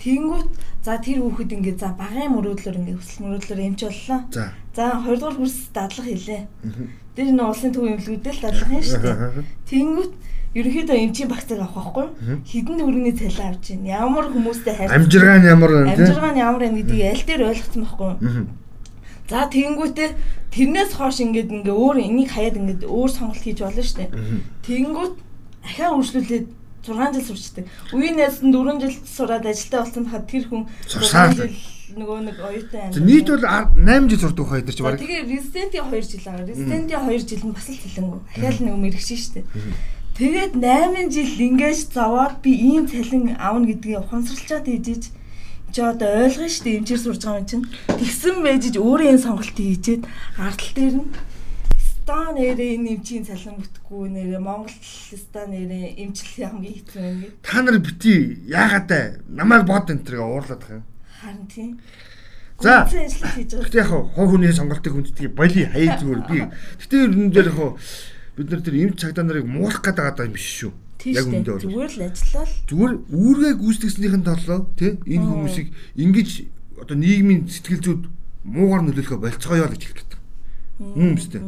Тэнгүүт 0.00 0.50
за 0.86 0.92
тэр 1.02 1.18
хүүхэд 1.20 1.50
ингэ 1.58 1.72
за 1.76 1.88
багын 1.98 2.32
мөрөөдлөөр 2.32 2.78
ингэ 2.80 2.96
өсөл 2.96 3.20
мөрөөдлөөр 3.26 3.60
эмч 3.68 3.80
боллоо. 3.84 4.20
За. 4.32 4.44
За 4.72 4.84
20 5.02 5.18
дугаар 5.20 5.36
курс 5.36 5.56
дадлага 5.74 6.08
хийлээ. 6.08 6.42
Тэр 7.18 7.26
нэг 7.34 7.46
улсын 7.50 7.72
төв 7.74 7.84
эмнэлгүүдэл 7.84 8.40
дадлага 8.40 8.70
хийн 8.70 8.86
шүү 8.86 9.02
дээ. 9.02 9.18
Тэнгүүт 9.68 10.12
ерөнхийдөө 10.50 10.96
эмчийн 11.04 11.28
багцыг 11.30 11.60
авах 11.62 11.94
байхгүй 11.94 12.06
хідэн 12.42 12.78
төгрөгийн 12.80 13.18
цалин 13.18 13.46
авч 13.54 13.64
байна. 13.70 13.86
Ямар 13.86 14.24
хүмүүстэй 14.34 14.74
харьцаж 14.74 14.96
Амжиргаа 14.98 15.38
нь 15.38 15.46
ямар 15.46 15.70
байна 15.70 15.94
те? 15.94 16.02
амжиргаа 16.02 16.32
нь 16.34 16.42
ямар 16.42 16.60
байна 16.64 16.78
гэдгийг 16.80 17.06
аль 17.06 17.26
дээр 17.28 17.42
ойлгоцсон 17.54 17.82
байхгүй. 17.86 18.10
За 19.30 19.46
тэгэнгүүтээ 19.46 20.10
тэрнээс 20.50 20.98
хойш 20.98 21.22
ингээд 21.22 21.54
ингээ 21.54 21.76
өөр 21.78 21.96
энийг 22.02 22.34
хаяад 22.34 22.58
ингээд 22.58 22.82
өөр 22.82 23.10
сонголт 23.14 23.42
хийж 23.46 23.62
болно 23.62 23.82
шүү 23.86 23.98
дээ. 24.02 24.10
Тэгэнгүүт 24.66 25.14
ахаа 25.62 25.94
үргэлжлүүлээд 25.94 26.46
6 26.82 27.14
жил 27.14 27.26
сурчдаг. 27.30 27.64
Үеийнээс 27.94 28.42
нь 28.42 28.50
4 28.50 28.82
жил 28.82 28.96
сураад 29.06 29.46
ажилтаа 29.46 29.86
болсон 29.86 30.04
хаад 30.10 30.26
тэр 30.26 30.44
хүн 30.50 30.66
Сурсаар 30.88 31.30
6 31.30 31.46
жил 31.46 31.54
нөгөө 32.00 32.18
нэг 32.26 32.36
оюутай 32.40 32.90
За 32.90 33.00
нийт 33.04 33.28
бол 33.30 33.44
8 33.46 34.10
жил 34.10 34.22
сурдаг 34.24 34.46
хаа 34.48 34.60
За, 34.64 34.82
баг. 34.82 34.98
Тэгээ 34.98 35.28
резидентийн 35.28 35.86
2 35.86 36.02
жил 36.10 36.24
байгаа. 36.26 36.50
Резидентийн 36.50 37.02
2 37.06 37.28
жил 37.28 37.44
нь 37.46 37.54
бас 37.54 37.66
л 37.68 37.78
цалингүй. 37.84 38.20
Ахаал 38.34 38.58
нэг 38.64 38.74
мэрэгшин 38.80 39.18
шүү 39.20 39.32
дээ. 39.38 39.46
Тэгээд 40.16 40.52
8 40.58 41.12
жил 41.14 41.32
ингэж 41.38 41.78
зовоод 41.94 42.34
би 42.42 42.52
ийм 42.56 42.84
цалин 42.88 43.36
авна 43.38 43.68
гэдгийг 43.68 44.00
ухамсарлчаад 44.00 44.66
хийжиж 44.66 45.12
чи 45.72 45.80
одоо 45.80 46.10
ойлгоно 46.26 46.50
шүү 46.50 46.64
дээ 46.66 46.78
эмчээр 46.82 47.00
сурж 47.00 47.22
байгаа 47.24 47.40
юм 47.40 47.48
чинь. 47.50 47.66
Тэгсэн 47.88 48.36
байжж 48.42 48.74
өөрөө 48.76 49.08
энэ 49.14 49.24
сонголтыг 49.24 49.66
хийжээд 49.66 50.02
ардтал 50.38 50.72
дээр 50.74 50.96
нь 51.00 51.08
стан 52.10 52.34
нэрээ 52.34 52.70
энэ 52.74 52.88
эмчийн 52.98 53.24
цалин 53.24 53.56
бүтэхгүй 53.62 54.06
нэрээ 54.10 54.40
Монгол 54.42 54.74
стан 55.14 55.46
нэрээ 55.54 55.94
эмчлэл 56.02 56.48
хамгийн 56.50 56.76
хэцүү 56.80 57.02
юм 57.06 57.18
гээд 57.22 57.34
Та 57.46 57.62
нар 57.62 57.78
бити 57.78 58.14
яагаад 58.50 58.90
намайг 59.30 59.62
бод 59.68 59.86
энэ 59.94 60.02
төргээ 60.02 60.26
уурлаад 60.26 60.62
байгаа 60.64 60.78
юм. 60.82 60.86
харин 61.20 61.46
тийм. 61.46 61.70
За. 62.60 62.84
Гэтэ 62.84 63.78
яг 63.78 63.88
хуу 63.94 64.26
хүний 64.26 64.52
сонголтыг 64.52 64.92
хүндэтгийг 64.92 65.32
боли 65.38 65.70
хаяа 65.70 65.96
зүгээр 66.02 66.22
би. 66.26 66.38
Гэтэ 66.82 66.96
ер 66.98 67.12
нь 67.14 67.30
дээр 67.30 67.48
яг 67.54 67.78
бид 68.36 68.48
нар 68.50 68.60
тэр 68.64 68.76
эмч 68.80 69.00
цагдаа 69.00 69.24
нарыг 69.24 69.46
муулах 69.46 69.80
гэдэг 69.80 70.04
юм 70.26 70.34
биш 70.34 70.66
шүү. 70.66 70.72
Яг 71.08 71.26
үндэ 71.26 71.50
бол. 71.56 71.64
Зүгээр 71.64 71.92
л 71.96 72.04
ажиллаад. 72.12 72.50
Зүгээр 72.68 72.94
үүргээ 73.08 73.54
гүйцэтгэснийхэн 73.56 74.24
толлоо 74.24 74.58
тий 74.76 74.92
энэ 75.00 75.24
хүмүүсийг 75.24 75.68
ингэж 75.96 76.28
одоо 76.80 76.96
нийгмийн 76.96 77.48
сэтгэл 77.48 77.80
зүйд 77.80 78.02
муугар 78.44 78.82
нөлөөлөхө 78.84 79.20
болцгоё 79.20 79.64
л 79.64 79.72
гэж 79.72 79.82
хэлэх 79.84 79.98
гэдэг. 80.04 80.20
Мөн 80.80 81.16
үстэй. 81.16 81.42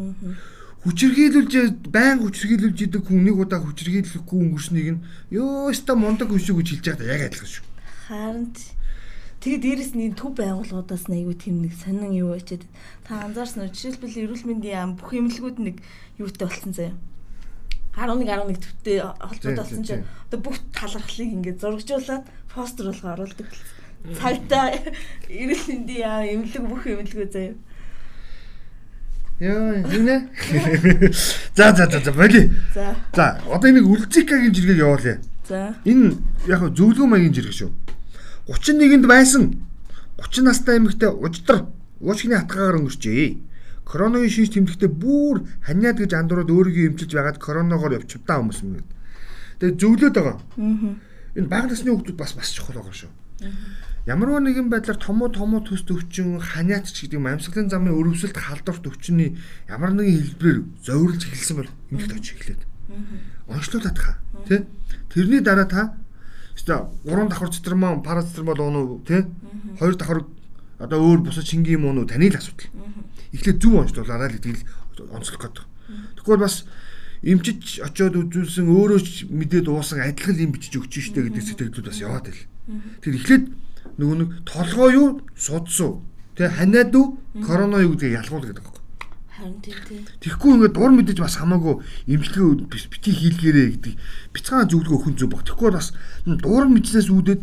Хүчирхийлүүлж 0.83 1.53
байн 1.95 2.19
хүчирхийлүүлж 2.21 2.79
идэг 2.89 3.03
хүн 3.07 3.23
нэг 3.23 3.37
удаа 3.39 3.61
хүчирхийлэхгүй 3.63 4.39
өнгөрснийг 4.41 4.89
нь 4.99 5.05
ёо 5.31 5.71
өста 5.71 5.95
мундаг 5.95 6.33
хүн 6.33 6.43
шүү 6.43 6.59
гэж 6.59 6.69
хэлж 6.83 6.87
байгаа 6.91 7.13
яг 7.13 7.23
адилхан 7.31 7.51
шүү. 7.53 7.65
Харин 8.09 8.47
тэгээ 9.41 9.61
дээрэс 9.63 9.93
нь 9.95 10.19
төв 10.19 10.35
байгууллагуудаас 10.37 11.07
нь 11.07 11.23
аюу 11.23 11.39
тийм 11.39 11.63
нэг 11.63 11.73
сонин 11.79 12.13
юу 12.13 12.35
ячаад 12.35 12.67
та 13.07 13.23
анзаарсан 13.23 13.63
уу 13.63 13.71
жишээлбэл 13.71 14.27
эрүүл 14.27 14.47
мэндийн 14.49 14.75
яам 14.75 14.91
бүх 14.99 15.15
эмнэлгүүд 15.15 15.59
нэг 15.63 15.77
юутай 16.19 16.51
болсон 16.51 16.75
заяа 16.75 16.95
11 17.97 18.25
11 18.25 18.57
төвтэй 18.57 18.99
холбоотой 19.01 19.57
болсон 19.57 19.85
чинь 19.85 20.05
одоо 20.29 20.41
бүх 20.41 20.57
талархлыг 20.73 21.29
ингээд 21.29 21.61
зургжуулаад 21.61 22.25
постэр 22.49 22.89
болго 22.89 23.09
оруулдаг. 23.13 23.49
Цагтаа 24.17 24.73
эрүүл 25.29 25.65
мэндийн 25.69 26.01
яа 26.01 26.25
эмнэлэг 26.25 26.65
бүх 26.65 26.89
эмнэлгөө 26.89 27.29
заяа. 27.29 27.55
Яа, 29.43 29.85
энэ. 29.85 30.31
За 31.55 31.75
за 31.77 31.85
за 31.91 32.01
за 32.01 32.13
боли. 32.13 32.53
За. 32.75 32.97
За, 33.15 33.41
одоо 33.51 33.69
энийг 33.71 33.85
үлзикагийн 33.85 34.55
жиргэг 34.55 34.79
явуулъя. 34.79 35.21
За. 35.49 35.77
Энэ 35.85 36.17
яг 36.49 36.63
зөвлөгөө 36.73 37.07
маягийн 37.07 37.35
жиргэг 37.35 37.53
шүү. 37.53 37.71
31-нд 38.49 39.07
байсан 39.07 39.43
30 40.17 40.49
настай 40.49 40.79
эмэгтэй 40.79 41.11
уждар 41.11 41.67
уушгины 42.01 42.39
хатгаагаар 42.39 42.79
өнгөрчээ. 42.81 43.52
Коронавигийн 43.85 44.33
шинж 44.33 44.51
тэмдэгтээ 44.55 44.91
бүр 44.91 45.47
ханиад 45.67 45.99
гэж 45.99 46.13
андуураад 46.15 46.51
өөрийгөө 46.51 46.89
эмчилж 46.95 47.13
байгаад 47.13 47.39
коронавигоор 47.43 47.99
явчихвдаа 47.99 48.39
хүмүүс 48.41 48.61
юм. 48.63 48.83
Тэгээ 49.59 49.79
зөвлөд 49.79 50.15
байгаа. 50.15 50.37
Аа. 50.39 50.95
Энэ 51.37 51.51
бага 51.51 51.67
насны 51.71 51.91
хүмүүс 51.91 52.17
бас 52.17 52.33
бас 52.39 52.51
чухал 52.55 52.79
байгаа 52.79 52.95
шүү. 52.95 53.13
Ямар 54.07 54.43
нэгэн 54.43 54.67
байдлаар 54.67 54.99
томоо 54.99 55.31
томоо 55.31 55.63
төс 55.63 55.87
төвчин 55.87 56.43
ханиач 56.43 56.91
гэдэг 56.91 57.23
амьсгалын 57.23 57.71
замын 57.71 57.95
өрөвсөлт 57.95 58.35
халдварт 58.35 58.83
өвчний 58.83 59.39
ямар 59.71 59.95
нэгэн 59.95 60.19
хэлбэрээр 60.19 60.59
зовирлж 60.83 61.23
эхэлсэн 61.31 61.57
бол 61.63 61.71
эмэгт 61.91 62.11
очиж 62.11 62.35
эхлээд. 62.35 62.63
Онцлуулаад 63.47 63.99
хаа. 63.99 64.19
Тэ? 64.51 64.67
Тэрний 65.15 65.39
дараа 65.39 65.71
та 65.71 65.95
өстө 66.59 66.91
3 67.07 67.31
давхар 67.31 67.51
цэтрман 67.55 68.03
парацетамол 68.03 68.59
уун 68.59 68.77
уу 68.77 69.03
тэ? 69.07 69.31
2 69.79 69.95
давхар 69.95 70.27
одоо 70.83 70.99
өөр 70.99 71.31
бусад 71.31 71.47
шингийн 71.47 71.79
юм 71.79 71.95
уу 71.95 72.07
таны 72.07 72.27
л 72.27 72.35
асуудал 72.35 72.67
эхлээд 73.33 73.59
зөв 73.61 73.75
онцлуулаарай 73.81 74.29
л 74.31 74.37
гэдгийг 74.37 74.61
онцлох 75.13 75.41
гэдэг. 75.41 75.65
Тэгвэл 76.21 76.45
бас 76.45 76.65
эмчиж 77.23 77.81
очиод 77.81 78.19
үзүүлсэн 78.19 78.67
өөрөө 78.67 79.01
мэдээд 79.31 79.67
уусан 79.71 80.03
адилхан 80.03 80.39
юм 80.39 80.53
бичиж 80.53 80.77
өгч 80.79 81.13
штэ 81.13 81.29
гэдэг 81.31 81.43
сэтгэлдүүд 81.43 81.87
бас 81.87 82.01
яваад 82.03 82.27
байл. 82.29 82.45
Тэр 83.01 83.15
эхлээд 83.17 83.45
нөгөө 83.99 84.17
нэг 84.19 84.31
толгоо 84.47 84.89
юу 84.91 85.09
судсуу 85.39 86.03
тэ 86.35 86.51
ханиад 86.51 86.95
уу 86.95 87.19
корона 87.47 87.83
юу 87.83 87.95
гэдгийг 87.95 88.19
ялгуул 88.19 88.43
гэдэг 88.43 88.65
байхгүй. 88.65 88.83
Харин 89.33 89.59
тийм. 89.63 90.03
Тэгэхгүй 90.21 90.51
ингээд 90.55 90.75
дур 90.77 90.93
мэдээж 90.93 91.19
бас 91.23 91.37
хамаагүй 91.39 91.75
эмчилгээ 92.11 92.69
бити 92.69 93.11
хийлгэрээ 93.11 93.69
гэдэг 93.79 93.95
бяцхан 94.35 94.69
зөвлөгөө 94.71 94.99
өхөн 94.99 95.17
зүг 95.19 95.31
баг. 95.31 95.43
Тэгэхгүй 95.47 95.71
бас 95.73 95.89
дур 96.27 96.65
мэдснээс 96.69 97.09
үүдээд 97.11 97.41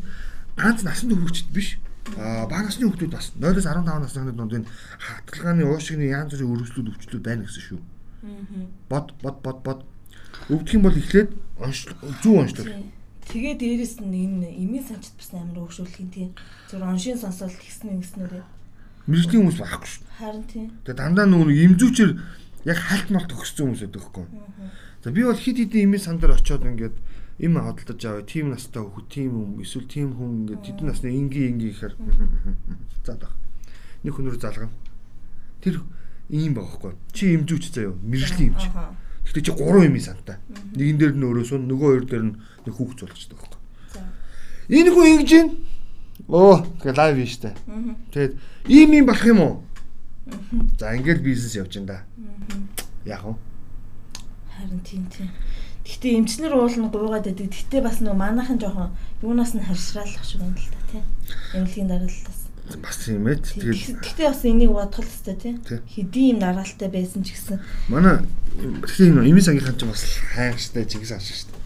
ганц 0.59 0.79
насан 0.83 1.11
туршид 1.15 1.49
биш 1.55 1.79
бага 2.15 2.63
насны 2.65 2.87
хүмүүс 2.89 3.11
бас 3.11 3.31
0-15 3.37 3.83
насны 3.85 4.31
дунд 4.31 4.53
энэ 4.53 4.67
хатгалгааны 4.99 5.63
уушигны 5.65 6.09
янз 6.09 6.33
бүрийн 6.33 6.53
өргөслүүд 6.53 6.91
өвчлүүд 6.93 7.23
байна 7.23 7.45
гэсэн 7.45 7.63
шүү. 7.67 7.79
Бод 8.89 9.13
бод 9.21 9.37
бод 9.43 9.59
бод 9.63 9.79
өвдөх 10.49 10.73
юм 10.73 10.83
бол 10.83 10.97
эхлээд 10.97 11.29
зүү 12.23 12.35
онцлог. 12.39 12.67
Тэгээ 13.29 13.55
дээрэс 13.61 14.01
нь 14.01 14.09
энэ 14.09 14.49
эмийн 14.57 14.81
санчт 14.81 15.13
бас 15.13 15.29
амар 15.37 15.69
өөгшүүлэх 15.69 16.01
юм 16.01 16.09
тийм. 16.09 16.29
Зөв 16.65 16.81
оншийн 16.81 17.19
сонсоод 17.21 17.53
гиснэ 17.53 18.01
гиснэрээ. 18.01 18.41
Мэргэжлийн 19.05 19.41
хүмүүс 19.45 19.59
байхгүй 19.61 19.89
шүү. 19.89 20.05
Харин 20.17 20.45
тийм. 20.49 20.67
Тэгээ 20.81 20.97
дандаа 20.97 21.27
нөгөө 21.29 21.53
имзүүчээр 21.69 22.11
яг 22.65 22.79
хальт 22.81 23.09
малт 23.13 23.29
өгсөн 23.29 23.69
хүмүүс 23.69 23.81
байдаг 23.85 24.01
хгүй. 24.01 24.25
За 25.05 25.13
би 25.13 25.21
бол 25.23 25.37
хид 25.37 25.57
хидийн 25.61 25.93
эмийн 25.93 26.01
сан 26.01 26.17
дээр 26.17 26.41
очиод 26.41 26.65
ингээд 26.65 26.97
им 27.39 27.55
хадалдаж 27.55 28.05
аваа 28.05 28.23
тийм 28.27 28.51
настай 28.51 28.83
хөх 28.83 29.07
тийм 29.07 29.31
хүн 29.31 29.63
эсвэл 29.63 29.87
тийм 29.87 30.11
хүн 30.11 30.43
ингээд 30.43 30.63
тэдэн 30.63 30.87
насны 30.91 31.09
ингийн 31.15 31.55
ингийн 31.55 31.71
гэхээр 31.71 31.95
за 33.07 33.15
даа. 33.15 33.31
Нэг 34.03 34.13
хүнээр 34.13 34.35
залгана. 34.35 34.75
Тэр 35.63 35.79
ийм 36.27 36.53
байхгүй. 36.59 36.99
Чи 37.15 37.39
имжүүч 37.39 37.71
заяа 37.71 37.95
мэржлийн 37.95 38.51
имж. 38.51 38.67
Гэхдээ 39.23 39.45
чи 39.47 39.51
гурван 39.55 39.87
имийн 39.87 40.03
сантай. 40.03 40.43
Нэгэн 40.75 40.99
дээр 40.99 41.13
нь 41.15 41.23
өрөөс 41.23 41.55
нь 41.55 41.67
нөгөө 41.71 41.87
хоёр 41.87 42.05
дээр 42.11 42.23
нь 42.27 42.35
нэг 42.67 42.73
хүүхд 42.75 43.07
зулгачдаг 43.07 43.39
байхгүй. 43.39 43.59
Энэ 44.69 44.91
хүн 44.91 45.07
ингэж 45.15 45.31
юм. 45.39 45.47
Оо 46.27 46.67
тэгээ 46.83 46.99
лайв 46.99 47.17
юм 47.23 47.29
штэ. 47.31 47.55
Тэгээд 48.11 48.33
ийм 48.67 48.89
юм 48.99 49.05
болох 49.07 49.25
юм 49.25 49.39
уу? 49.39 49.55
За 50.75 50.91
ингээл 50.91 51.23
бизнес 51.23 51.55
явж 51.55 51.79
байна 51.79 51.87
да. 51.87 51.99
Яг 53.07 53.23
уу. 53.23 53.39
Харин 54.59 54.83
тийм 54.83 55.07
тийм. 55.07 55.31
Гэхдээ 55.89 56.21
эмчнэр 56.21 56.53
уулна 56.53 56.93
гуруугаад 56.93 57.25
байдаг. 57.25 57.49
Гэхдээ 57.49 57.81
бас 57.81 57.97
нөө 58.05 58.13
манайхан 58.13 58.61
жоохон 58.61 58.93
юунаас 59.25 59.57
нь 59.57 59.65
харьшраалах 59.65 60.21
шиг 60.21 60.45
байна 60.45 60.53
л 60.53 60.69
та 60.69 60.81
тий. 60.93 61.01
Эмнэлгийн 61.57 61.89
дараалтаас. 61.89 62.39
Бас 62.77 62.97
тийм 63.01 63.25
ээ. 63.25 63.41
Тэгээд 63.41 63.97
гэхдээ 63.97 64.27
бас 64.29 64.41
энийг 64.45 64.69
бодох 64.69 65.01
хэрэгтэй 65.01 65.37
тий. 65.41 65.53
Хэдийн 65.89 66.37
юм 66.37 66.39
дараалтай 66.45 66.89
байсан 66.93 67.25
ч 67.25 67.33
гэсэн. 67.33 67.57
Манай 67.89 68.21
тэгэхээр 68.53 69.17
энэ 69.17 69.29
эмийн 69.33 69.41
сангийнхан 69.49 69.77
ч 69.81 69.83
бас 69.89 70.05
хайрштай 70.37 70.85
чигс 70.85 71.09
ааш 71.09 71.25
штэ. 71.25 71.57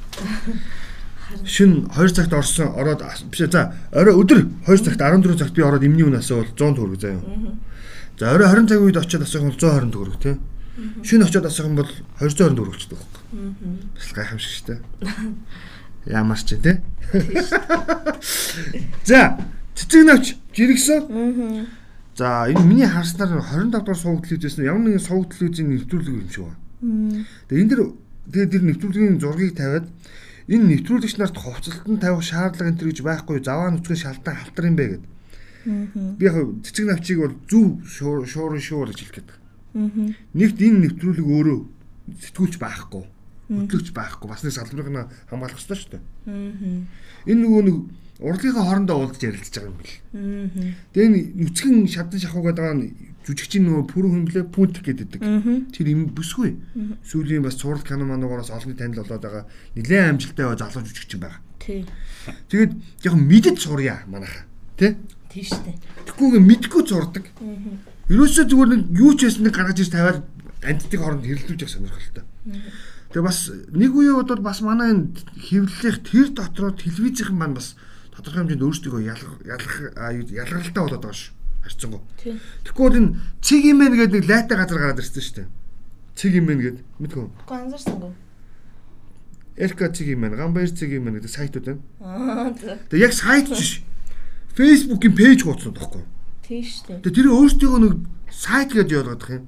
Шин 1.43 1.91
2 1.91 2.15
цагт 2.15 2.31
орсон 2.31 2.71
ороод 2.79 3.03
биш 3.27 3.43
за 3.51 3.75
орой 3.91 4.15
өдөр 4.15 4.47
2 4.71 4.87
цагт 4.87 5.03
14 5.03 5.35
цагт 5.35 5.51
би 5.51 5.67
ороод 5.67 5.83
эмний 5.83 6.07
үнээс 6.07 6.31
бол 6.31 6.47
100 6.47 6.79
төгрөг 6.79 6.99
заяа. 7.03 7.19
За 8.15 8.31
орой 8.31 8.47
20 8.47 8.71
цагийн 8.71 8.87
үед 8.87 8.97
очиод 9.03 9.27
асуух 9.27 9.51
бол 9.51 9.59
120 9.59 9.91
төгрөг 9.91 10.17
тий. 10.23 10.35
Шин 11.03 11.21
очиод 11.21 11.45
асуух 11.45 11.69
юм 11.69 11.75
бол 11.77 11.91
220 12.17 12.57
төгрөг 12.57 12.73
болчихдог 12.73 12.97
байхгүй. 12.97 13.21
Бас 13.93 14.09
гайхамшиг 14.17 14.51
шүү 14.57 14.65
дээ. 14.73 14.79
Ямар 16.09 16.41
ч 16.41 16.57
тий. 16.57 16.81
За, 19.05 19.37
цэцэг 19.77 20.01
навч 20.01 20.33
жиргсэн. 20.57 21.69
За, 22.17 22.49
энэ 22.49 22.65
миний 22.65 22.89
харснаар 22.89 23.37
25 23.37 23.69
дахь 23.69 23.97
сувг 24.01 24.25
телевизээс 24.25 24.65
ямар 24.65 24.81
нэгэн 24.81 25.05
сувг 25.05 25.29
телевизийн 25.37 25.77
нэвтрүүлэг 25.77 26.09
юм 26.09 26.29
шиг 26.33 26.49
байна. 26.49 27.25
Тэгээ 27.53 27.61
энэ 27.61 27.69
дэр 27.69 27.81
тэгээ 28.33 28.49
тэр 28.49 28.63
нэвтрүүлгийн 28.65 29.21
зургийг 29.21 29.53
тавиад 29.53 29.85
энэ 30.49 30.65
нэвтрүүлэгч 30.73 31.15
нарт 31.21 31.37
хувцалтан 31.37 32.01
тавих 32.01 32.25
шаардлага 32.25 32.69
энэ 32.73 32.79
төр 32.81 32.89
гэж 32.89 32.99
байхгүй 33.05 33.37
заваа 33.45 33.69
нүцгэн 33.69 34.01
шалтгаан 34.01 34.41
халтар 34.41 34.65
юм 34.65 34.77
бэ 34.77 34.85
гэдэг. 34.89 35.11
Би 36.17 36.23
яг 36.25 36.35
цэцэг 36.65 36.85
навчийг 36.89 37.19
бол 37.21 37.35
зөв 37.45 37.85
шуурын 37.85 38.61
шуур 38.61 38.89
гэж 38.89 38.99
хэлэх 38.99 39.15
гээд. 39.21 39.42
Нэгт 39.73 40.57
энэ 40.61 40.79
нэвтрүүлэг 40.85 41.27
өөрөө 41.27 41.59
сэтгүүлч 42.19 42.55
байхгүй 42.61 43.03
хөтлөгч 43.49 43.91
байхгүй 43.93 44.27
бас 44.29 44.43
нэг 44.43 44.53
салбарыг 44.55 44.89
нь 44.89 45.03
хамгаалах 45.29 45.59
хэрэгтэй 45.59 45.77
шүү 45.77 45.91
дээ. 45.93 46.03
Энэ 47.27 47.41
нөгөө 47.43 47.61
нэг 47.67 47.77
урлагийнхаа 48.23 48.63
хоорондоо 48.63 48.97
уулзж 49.03 49.21
ярилцж 49.27 49.53
байгаа 49.59 49.71
юм 49.71 49.77
бэл. 49.77 49.95
Тэгээ 50.95 51.07
энэ 51.11 51.19
нүцгэн 51.43 51.75
шадан 51.91 52.19
шахуу 52.23 52.43
гэдэг 52.47 52.71
нь 52.71 52.83
жүжигчийн 53.27 53.63
нөгөө 53.67 53.83
пүрэн 53.91 54.11
хөндлөө 54.15 54.45
пүнт 54.47 54.79
гэдэг. 54.79 55.19
Тэр 55.75 55.87
юм 55.91 56.11
бүсгүй. 56.15 56.55
Сүүлийн 57.03 57.43
бас 57.43 57.59
цуврал 57.59 57.83
кино 57.83 58.07
мануугаас 58.07 58.51
олонний 58.51 58.79
танил 58.79 59.03
болоод 59.03 59.23
байгаа 59.23 59.43
нэлээд 59.75 60.11
амжилттай 60.23 60.55
залуу 60.55 60.83
жүжигчин 60.87 61.19
байгаа. 61.19 61.39
Тий. 61.59 61.83
Тэгээд 62.47 62.71
яг 63.07 63.13
мэдэж 63.15 63.57
сурья 63.59 64.03
манайха. 64.07 64.47
Тэ? 64.75 64.95
Тий 65.31 65.43
штэ. 65.43 65.75
Тэгвгүй 66.07 66.39
мэдгүй 66.39 66.83
зурдаг. 66.87 67.27
Ерөөсөө 68.11 68.45
зүгээр 68.51 68.69
нэг 68.73 68.83
юу 68.99 69.15
ч 69.15 69.31
ясны 69.31 69.47
гаргаж 69.47 69.79
ир 69.79 69.91
тавиад 69.91 70.19
антитыг 70.63 70.99
хооронд 70.99 71.23
хэрэлдүүлж 71.23 71.61
явах 71.63 71.71
сонирхолтой. 71.71 72.23
Тэгээ 73.13 73.23
бас 73.23 73.39
нэг 73.71 73.91
үеийн 73.95 74.17
бол 74.19 74.43
бас 74.43 74.59
манай 74.59 74.91
энэ 74.91 75.15
хэвлэлийнх 75.39 76.03
тэр 76.03 76.27
дотроо 76.35 76.71
телевизийнхэн 76.75 77.37
маань 77.37 77.55
бас 77.55 77.79
тодорхой 78.11 78.43
хэмжээнд 78.43 78.65
өөрсдөө 78.67 79.01
ялгах 79.07 79.75
ялгаралтай 79.95 80.83
болоод 80.83 81.03
байгаа 81.03 81.15
шүү. 81.15 81.31
Харцсангүй. 81.63 82.01
Тэгэхгүй 82.67 82.87
энэ 82.91 83.09
цэг 83.39 83.63
бэ 83.63 83.85
гэдэг 83.95 84.15
нэг 84.19 84.27
лайтай 84.27 84.57
газар 84.59 84.79
гараад 84.83 84.99
ирсэн 84.99 85.23
шүү 85.23 85.35
дээ. 85.39 85.47
Цэг 86.19 86.33
бэ 86.43 86.53
гэдэг 86.59 86.83
мэдгүй. 86.99 87.23
Гэхдээ 87.23 87.59
анзаарсангүй. 87.63 88.11
Элка 89.63 89.87
цэг 89.93 90.07
юм 90.11 90.21
байна. 90.27 90.35
Гамбайр 90.35 90.71
цэг 90.75 90.91
байна 90.91 91.15
гэдэг 91.23 91.31
сайтууд 91.31 91.65
байна. 91.71 92.51
Тэгээ 92.91 93.05
яг 93.07 93.13
сайт 93.15 93.47
биш. 93.47 93.79
Facebook-ийн 94.59 95.15
пэйж 95.15 95.47
хуудсан 95.47 95.73
тоххой. 95.73 96.03
Тийм 96.43 96.63
шүү 96.63 97.01
дээ. 97.01 97.11
Тэр 97.11 97.27
өөрсдөө 97.31 97.75
нэг 97.79 97.93
сайт 98.29 98.69
гэж 98.75 98.87
явуулдаг 98.91 99.31
юм 99.31 99.47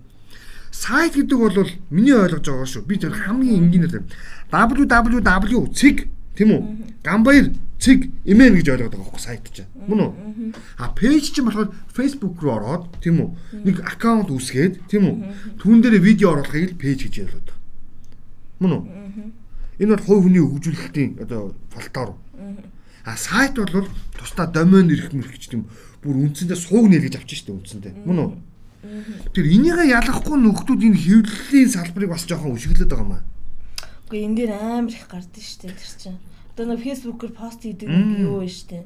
сайт 0.75 1.15
гэдэг 1.15 1.39
бол 1.39 1.69
миний 1.89 2.13
ойлгож 2.13 2.43
байгаа 2.43 2.67
шүү. 2.67 2.83
Би 2.83 2.99
тэр 2.99 3.15
хамгийн 3.15 3.71
энгийнээр 3.71 4.03
www 4.51 5.63
цэг 5.71 6.07
тийм 6.35 6.49
үү? 6.51 6.61
Гамбаяр 6.99 7.55
цэг 7.79 8.11
имэн 8.27 8.59
гэж 8.59 8.67
ойлгоод 8.75 8.91
байгаа 8.91 9.07
байхгүй 9.07 9.23
сайт 9.23 9.47
чинь. 9.55 9.71
Мөн 9.87 9.99
үү? 10.03 10.11
А 10.75 10.91
пэйж 10.91 11.31
чинь 11.31 11.47
болохоор 11.47 11.71
Facebook 11.95 12.43
руу 12.43 12.59
ороод 12.59 12.83
тийм 12.99 13.23
үү? 13.23 13.29
Нэг 13.63 13.79
аккаунт 13.87 14.27
үүсгээд 14.27 14.91
тийм 14.91 15.03
үү? 15.07 15.15
Түүн 15.63 15.79
дээр 15.79 16.03
видео 16.03 16.35
оруулахыг 16.35 16.75
л 16.75 16.79
пэйж 16.79 17.07
гэж 17.07 17.15
ойлгоод 17.23 17.47
байгаа. 17.47 17.63
Мөн 18.59 18.71
үү? 18.75 18.83
Энэ 19.79 19.91
бол 19.95 20.03
хувь 20.03 20.23
хүний 20.27 20.43
хөгжүүлэлтийн 20.43 21.11
одоо 21.23 21.55
фалтор. 21.71 22.19
А 23.05 23.15
сайт 23.15 23.55
бол 23.55 23.87
тусдаа 24.17 24.47
домен 24.51 24.91
ирэх 24.91 25.15
мэрх 25.15 25.31
гэж 25.31 25.55
тийм 25.55 25.71
бүр 26.05 26.15
үндсэндээ 26.29 26.59
сууг 26.61 26.85
нээлгэж 26.93 27.15
авчих 27.17 27.41
штеп 27.41 27.57
үндсэндээ. 27.57 28.05
Мөн 28.05 28.19
үү? 28.21 28.31
Тэр 29.33 29.45
энийгээ 29.49 29.97
ялахгүй 29.97 30.37
нөхдүүд 30.37 30.81
энэ 30.85 31.01
хэвлэлийн 31.01 31.69
салбарыг 31.73 32.09
бас 32.13 32.29
жоохон 32.29 32.53
өшөглөд 32.53 32.85
байгаа 32.85 33.05
юм 33.05 33.13
аа. 33.17 33.23
Үгүй 34.05 34.19
энэ 34.29 34.37
дээр 34.45 34.51
амар 34.53 34.93
их 34.93 35.09
гардаг 35.09 35.41
штеп 35.41 35.73
тэр 35.73 35.93
чинь. 35.97 36.21
Одоо 36.53 36.65
нэг 36.69 36.85
фэйсбүүкээр 36.85 37.33
пост 37.33 37.65
хийдэг 37.65 37.89
нэг 37.89 38.21
юу 38.21 38.45
вэ 38.45 38.49
штеп. 38.53 38.85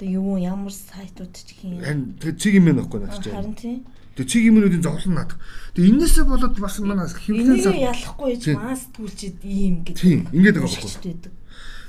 Одоо 0.00 0.08
юу 0.08 0.40
ямар 0.40 0.72
сайтууд 0.72 1.36
ч. 1.36 1.60
Харин 1.60 2.16
тэгээ 2.16 2.40
цэг 2.40 2.52
юм 2.56 2.72
байхгүй 2.72 2.98
наач 3.04 3.20
чинь. 3.20 3.36
Харин 3.36 3.54
тийм. 3.54 3.84
Тэгээ 4.16 4.30
цэг 4.30 4.42
юмнуудын 4.48 4.82
зовлон 4.82 5.14
наадах. 5.18 5.38
Тэгээ 5.74 5.90
энээсээ 5.90 6.24
болоод 6.24 6.54
бас 6.56 6.78
манай 6.80 7.06
хэвлэлийн 7.10 7.60
салбар 7.60 7.86
ялахгүй 7.92 8.32
ч 8.38 8.44
мас 8.54 8.82
түлчээд 8.94 9.38
ийм 9.42 9.74
гэдэг. 9.82 9.98
Тийм, 10.00 10.20
ингэж 10.30 10.54
байгаа 10.54 10.70
байхгүй. 10.70 11.30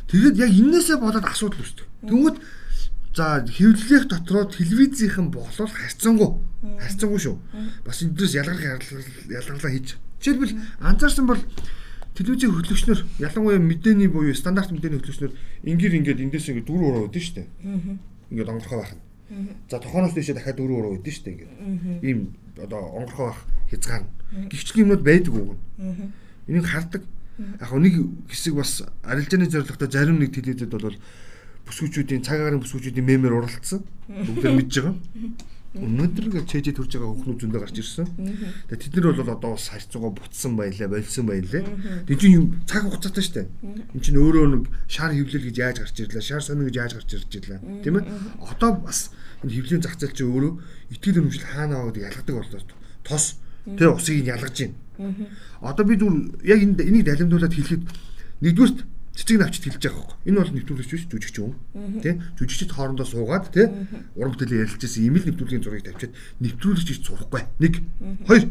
Тэгээд 0.10 0.36
яг 0.42 0.52
энээсээ 0.52 0.98
болоод 0.98 1.26
асуудал 1.26 1.62
үүсдэг. 1.62 1.86
Тэнгүүд 2.10 2.36
за 3.16 3.46
хэвлэлэх 3.48 4.08
дотроо 4.12 4.46
телевизийнхэн 4.46 5.32
боглол 5.32 5.72
харьцангуй. 5.72 6.44
Харьцангуй 6.80 7.20
шүү. 7.20 7.40
Бас 7.86 8.04
эндээс 8.04 8.36
ялгарх 8.36 8.62
ялгарлаа 9.32 9.72
хийж. 9.72 9.96
Жишээлбэл 10.20 10.60
анзаарсан 10.84 11.26
бол 11.26 11.40
телевизийн 12.14 12.52
хөтлөгчнөр 12.52 13.00
ялангуяа 13.24 13.60
мэдээний 13.60 14.12
буюу 14.12 14.36
стандарт 14.36 14.72
мэдээний 14.76 15.00
хөтлөгчнөр 15.00 15.32
ингээр 15.64 15.98
ингээд 16.04 16.24
эндээс 16.28 16.52
ингээд 16.52 16.68
дөрөв 16.68 16.88
ураа 16.92 17.04
өгдөн 17.08 17.24
штэ. 17.24 17.48
Ингээд 18.32 18.52
онгорхоо 18.52 18.80
байх. 18.84 18.94
За 19.72 19.80
тохооноос 19.80 20.14
дэше 20.14 20.36
дахиад 20.36 20.60
дөрөв 20.60 20.76
ураа 20.76 20.94
өгдөн 21.00 21.16
штэ 21.16 21.32
ингээд. 21.32 21.52
Ийм 22.04 22.36
одоо 22.60 22.84
онгорхоо 23.00 23.32
байх 23.32 23.40
хязгаар. 23.72 24.04
Гихчлэн 24.52 24.84
юмнууд 24.92 25.04
байдаг 25.08 25.34
уу? 25.34 25.56
Энийг 26.48 26.68
хардаг 26.68 27.04
Яг 27.38 27.72
нэг 27.74 28.00
хэсэг 28.32 28.56
бас 28.56 28.84
арилжааны 29.04 29.52
зорилготой 29.52 29.92
зарим 29.92 30.20
нэг 30.20 30.32
телевизэд 30.32 30.72
бол 30.72 30.96
бүсгүүчүүдийн 31.66 32.22
цаг 32.24 32.40
агаарын 32.40 32.62
бүсгүүчүүдийн 32.62 33.06
мемээр 33.06 33.38
уралдсан. 33.42 33.82
Бүгд 34.08 34.46
мэдж 34.54 34.74
байгаа. 34.80 34.96
Өнөөдөр 35.76 36.48
чэжээ 36.48 36.72
төрж 36.72 36.96
байгаа 36.96 37.12
хүүхнүүд 37.12 37.40
зөндөө 37.44 37.62
гарч 37.68 37.78
ирсэн. 37.84 38.08
Тэгээ 38.72 38.80
тэд 38.80 38.96
нар 38.96 39.12
бол 39.12 39.36
одоо 39.36 39.52
бас 39.60 39.68
харьцуугаа 39.76 40.12
бутсан 40.16 40.56
байлаа, 40.56 40.88
болсон 40.88 41.26
байлаа. 41.28 41.68
Тэг 42.08 42.16
чинь 42.16 42.36
юм 42.40 42.46
цаг 42.64 42.88
хугацаатай 42.88 43.24
шүү 43.28 43.36
дээ. 43.36 43.48
Энд 43.92 44.04
чинь 44.08 44.16
өөрөө 44.16 44.46
нэг 44.56 44.64
шар 44.88 45.12
хөвлөл 45.12 45.48
гэж 45.52 45.58
яаж 45.60 45.78
гарч 45.84 45.98
ирлээ, 46.00 46.24
шар 46.24 46.40
сонио 46.40 46.72
гэж 46.72 46.76
яаж 46.80 46.94
гарч 46.96 47.12
ирж 47.12 47.32
ирлээ. 47.36 47.60
Тийм 47.84 48.00
ээ? 48.00 48.08
Одоо 48.40 48.72
бас 48.80 49.12
энэ 49.44 49.52
хөвлийн 49.52 49.84
зах 49.84 50.00
зээл 50.00 50.16
чинь 50.16 50.32
өөрөө 50.32 50.54
итгэл 50.96 51.20
үнэмшил 51.20 51.44
хаана 51.44 51.76
аваад 51.84 52.00
ялгадаг 52.00 52.36
боллоо. 52.40 52.64
Тос 53.04 53.36
тэр 53.68 54.00
усыг 54.00 54.24
ялгаж 54.24 54.56
байна. 54.56 55.28
Одоо 55.60 55.84
би 55.84 56.00
зүгээр 56.00 56.56
яг 56.56 56.60
энийг 56.64 57.04
далимдуулаад 57.04 57.52
хэлэхэд 57.52 57.84
нэгдүгürt 58.40 58.80
цэцэг 59.16 59.40
навчд 59.40 59.64
хэлж 59.64 59.80
байгаа 59.80 59.96
хөөхгүй. 59.96 60.28
Энэ 60.28 60.40
бол 60.44 60.54
нэвтрүүлэгч 60.60 60.92
биш 60.92 61.04
жүжигч 61.08 61.36
юм. 61.40 61.56
Тэ? 62.04 62.20
Жүжигчд 62.36 62.72
хоорондоо 62.76 63.08
суугаад 63.08 63.48
тэ 63.56 63.72
уран 64.20 64.36
бүтээлийн 64.36 64.68
ярилцсан 64.68 65.04
ийм 65.08 65.16
л 65.16 65.28
нэвтрүүлгийн 65.32 65.64
зургийг 65.64 65.88
тавьчаад 65.88 66.14
нэвтрүүлэгч 66.44 66.88
гэж 66.92 67.00
сурахгүй. 67.00 67.44
Нэг. 67.64 67.80
Хоёр. 68.28 68.44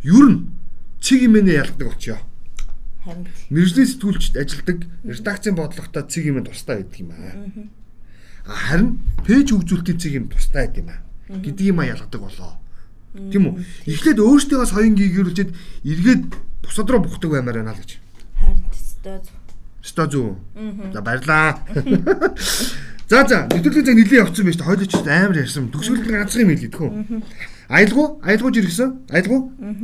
Юу 0.00 0.24
н 0.32 0.34
цэг 1.04 1.28
имэнэ 1.28 1.60
ялгадаг 1.60 1.92
очио. 1.92 2.16
Харин 3.04 3.28
мэрэгжлийн 3.52 3.88
сэтгүүлчд 3.88 4.34
ажилдаг 4.40 4.78
редакцийн 5.04 5.56
бодлоготой 5.56 6.04
цэг 6.08 6.24
имэн 6.24 6.48
тустай 6.48 6.80
байдаг 6.80 7.00
юм 7.00 7.12
аа. 7.12 7.32
Харин 8.48 9.04
пэйж 9.28 9.52
хөгжүүлэлтийн 9.52 10.00
цэг 10.00 10.12
юм 10.16 10.26
тустай 10.32 10.72
байдаг 10.72 10.80
юм 10.80 10.88
аа. 10.88 11.00
Гэдэг 11.28 11.64
юм 11.68 11.80
а 11.80 11.88
ялгадаг 11.88 12.20
болоо. 12.20 12.56
Тийм 13.12 13.44
үү? 13.44 13.54
Эхлээд 13.92 14.20
өөртөө 14.24 14.64
соён 14.68 14.96
гийгэрүүлчихэд 14.96 15.52
эргээд 15.84 16.22
бусад 16.64 16.88
руу 16.88 17.04
бухдаг 17.04 17.30
баймаар 17.32 17.64
байна 17.64 17.72
л 17.74 17.80
гэж. 17.80 17.98
Харин 18.36 18.64
тест. 19.00 19.39
Ста 19.82 20.06
зү. 20.06 20.36
За 20.92 21.00
баярлаа. 21.02 21.58
За 23.10 23.26
за 23.26 23.48
нэвтрүүлгийн 23.50 23.86
цаг 23.86 23.96
нэлээд 23.96 24.20
явцсан 24.22 24.44
байж 24.46 24.56
та 24.56 24.64
хойлооч 24.64 24.92
амар 24.94 25.38
ярьсан. 25.42 25.70
Төгсгөл 25.72 26.06
ганцхан 26.06 26.42
юм 26.46 26.50
хэлээ 26.54 26.70
тэхүү. 26.70 26.90
Аялгуу, 27.68 28.06
аялгууж 28.22 28.56
иргэсэн. 28.60 28.90
Аялгуу? 29.10 29.40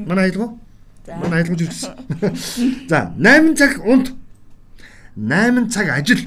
Манай 0.06 0.30
аялгуу? 0.30 0.60
Манай 1.08 1.42
аялгууж 1.42 1.62
иргэсэн. 1.66 1.92
За 2.90 3.10
8 3.18 3.58
цаг 3.58 3.82
унт 3.82 4.14
8 5.16 5.70
цаг 5.74 5.88
ажил 5.90 6.22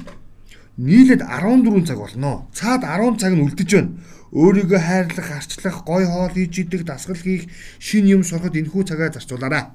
нийлээд 0.76 1.22
14 1.24 1.86
цаг 1.88 1.98
болно. 1.98 2.48
Цаад 2.52 2.84
10 2.84 3.16
цаг 3.16 3.32
нь 3.32 3.44
үлдэж 3.48 3.70
байна 3.72 3.90
өөрийгөө 4.30 4.78
хайрлах, 4.78 5.30
арчлах, 5.34 5.82
гой 5.84 6.06
хоол 6.06 6.30
хийж 6.30 6.62
идэх, 6.62 6.86
дасгал 6.86 7.18
хийх, 7.18 7.50
шин 7.82 8.06
юм 8.06 8.22
сурахад 8.22 8.54
энэхүү 8.54 8.86
цагаа 8.86 9.10
зарцуулаарай. 9.10 9.74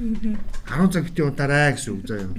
10 0.00 0.90
цаг 0.90 1.04
битгий 1.06 1.24
унтаарай 1.24 1.72
гэсэн 1.74 1.92
үг 1.94 2.06
заяа. 2.06 2.30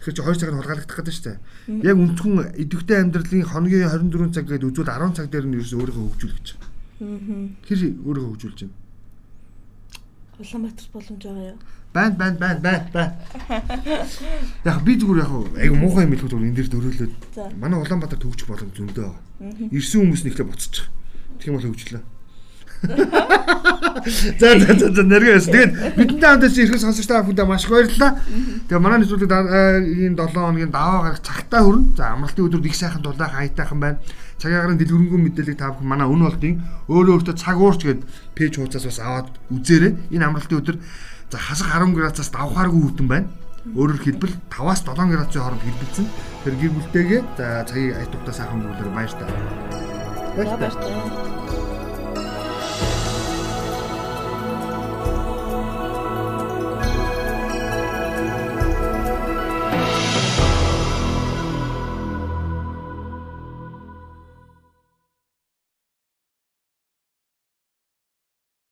Тэгэхээр 0.00 0.16
чи 0.16 0.22
2 0.24 0.40
цаг 0.40 0.50
нь 0.52 0.58
хулгайлагдах 0.60 0.96
гэдэг 1.00 1.14
шүү 1.14 1.26
дээ. 1.28 1.38
Яг 1.84 1.96
өнцгөн 1.96 2.36
идэвхтэй 2.56 2.98
амьдралын 3.00 3.44
хоногийн 3.48 3.88
24 3.88 4.32
цаг 4.36 4.44
гээд 4.48 4.68
үзвэл 4.68 4.88
10 4.88 5.16
цаг 5.16 5.26
дээр 5.28 5.46
нь 5.48 5.56
ерөөсөө 5.60 5.80
өөрийгөө 5.80 6.04
хөгжүүлэх 6.08 6.38
гэж. 6.40 6.48
Тэр 7.68 7.80
өөрийгөө 8.04 8.30
хөгжүүлж 8.32 8.58
байна. 8.64 8.76
Улаанбаатар 10.40 10.88
боломж 10.92 11.20
байгаа 11.20 11.48
юу? 11.52 11.58
Банд 11.92 12.14
банд 12.16 12.38
банд 12.40 12.60
банд 12.64 12.86
банд. 12.92 13.12
Яг 14.64 14.78
би 14.84 14.92
зүгээр 14.96 15.20
яг 15.20 15.32
айгу 15.60 15.76
муухай 15.76 16.04
юм 16.08 16.16
хэлэхэд 16.16 16.32
энэ 16.32 16.56
дэр 16.56 16.68
дөрөөлөөд. 16.72 17.14
Манай 17.60 17.78
Улаанбаатар 17.80 18.20
төгжих 18.20 18.48
боломж 18.48 18.72
зөндөө 18.72 19.04
байгаа. 19.04 19.20
Ирсэн 19.68 20.00
хүмүүс 20.00 20.22
нэгтлээ 20.24 20.48
буцчих. 20.48 20.88
Тэгэх 21.40 21.48
юм 21.50 21.56
бол 21.60 21.68
хөгжлөө. 21.68 22.02
За 24.40 24.56
за 24.58 24.88
за 24.94 25.02
нэргээс. 25.04 25.46
Тэгээд 25.52 25.72
бидэнтэй 25.96 26.28
хамтаас 26.28 26.56
ирэх 26.56 26.80
сонсогч 26.80 27.06
та 27.06 27.20
бүхэндээ 27.20 27.46
маш 27.46 27.64
их 27.64 27.70
баярлалаа. 27.70 28.16
Тэгээд 28.68 28.80
манай 28.80 28.98
нэвтрүүлэг 29.04 29.32
энэ 29.32 30.16
7 30.16 30.32
хоногийн 30.32 30.72
даваа 30.72 31.12
гарах 31.12 31.20
цагтаа 31.20 31.60
хүрнэ. 31.60 32.00
За 32.00 32.16
амралтын 32.16 32.44
өдрүүд 32.48 32.66
их 32.66 32.76
сайхан 32.80 33.04
дулаах 33.04 33.36
аятайхан 33.36 33.80
байна. 33.80 34.00
Цагаагаар 34.40 34.80
дэлгэрэнгүй 34.80 35.20
мэдээлэл 35.20 35.60
та 35.60 35.76
бүхэн 35.76 35.88
манай 35.92 36.08
өн 36.08 36.24
болтын 36.24 36.64
өөрөө 36.88 37.12
өөртөө 37.20 37.36
цаг 37.36 37.60
уурч 37.60 37.84
гээд 37.84 38.00
пэйж 38.32 38.52
хуудасаас 38.56 38.88
бас 38.88 39.00
аваад 39.04 39.28
үзээрэй. 39.52 39.92
Энэ 40.16 40.24
амралтын 40.24 40.58
өдөр 40.64 40.76
За 41.30 41.38
хасах 41.38 41.70
10 41.78 41.94
градусаас 41.94 42.30
давхааргүй 42.34 42.82
хүтэн 42.90 43.06
байна. 43.06 43.28
Өөрөөр 43.78 44.02
хэлбэл 44.02 44.34
5-аас 44.50 44.82
7 44.82 45.14
градусын 45.14 45.42
хооронд 45.42 45.62
хэлбэлцэн. 45.62 46.06
Тэр 46.42 46.54
гэр 46.58 46.72
бүлтэйгээ 46.74 47.20
за 47.38 47.46
цагийг 47.70 47.94
айтугтаа 48.02 48.34
сайхан 48.34 48.58
бүлээр 48.66 48.90
баяр 48.90 49.12
таа. 49.14 49.30
Баяр 50.34 50.58
таа. 50.58 51.49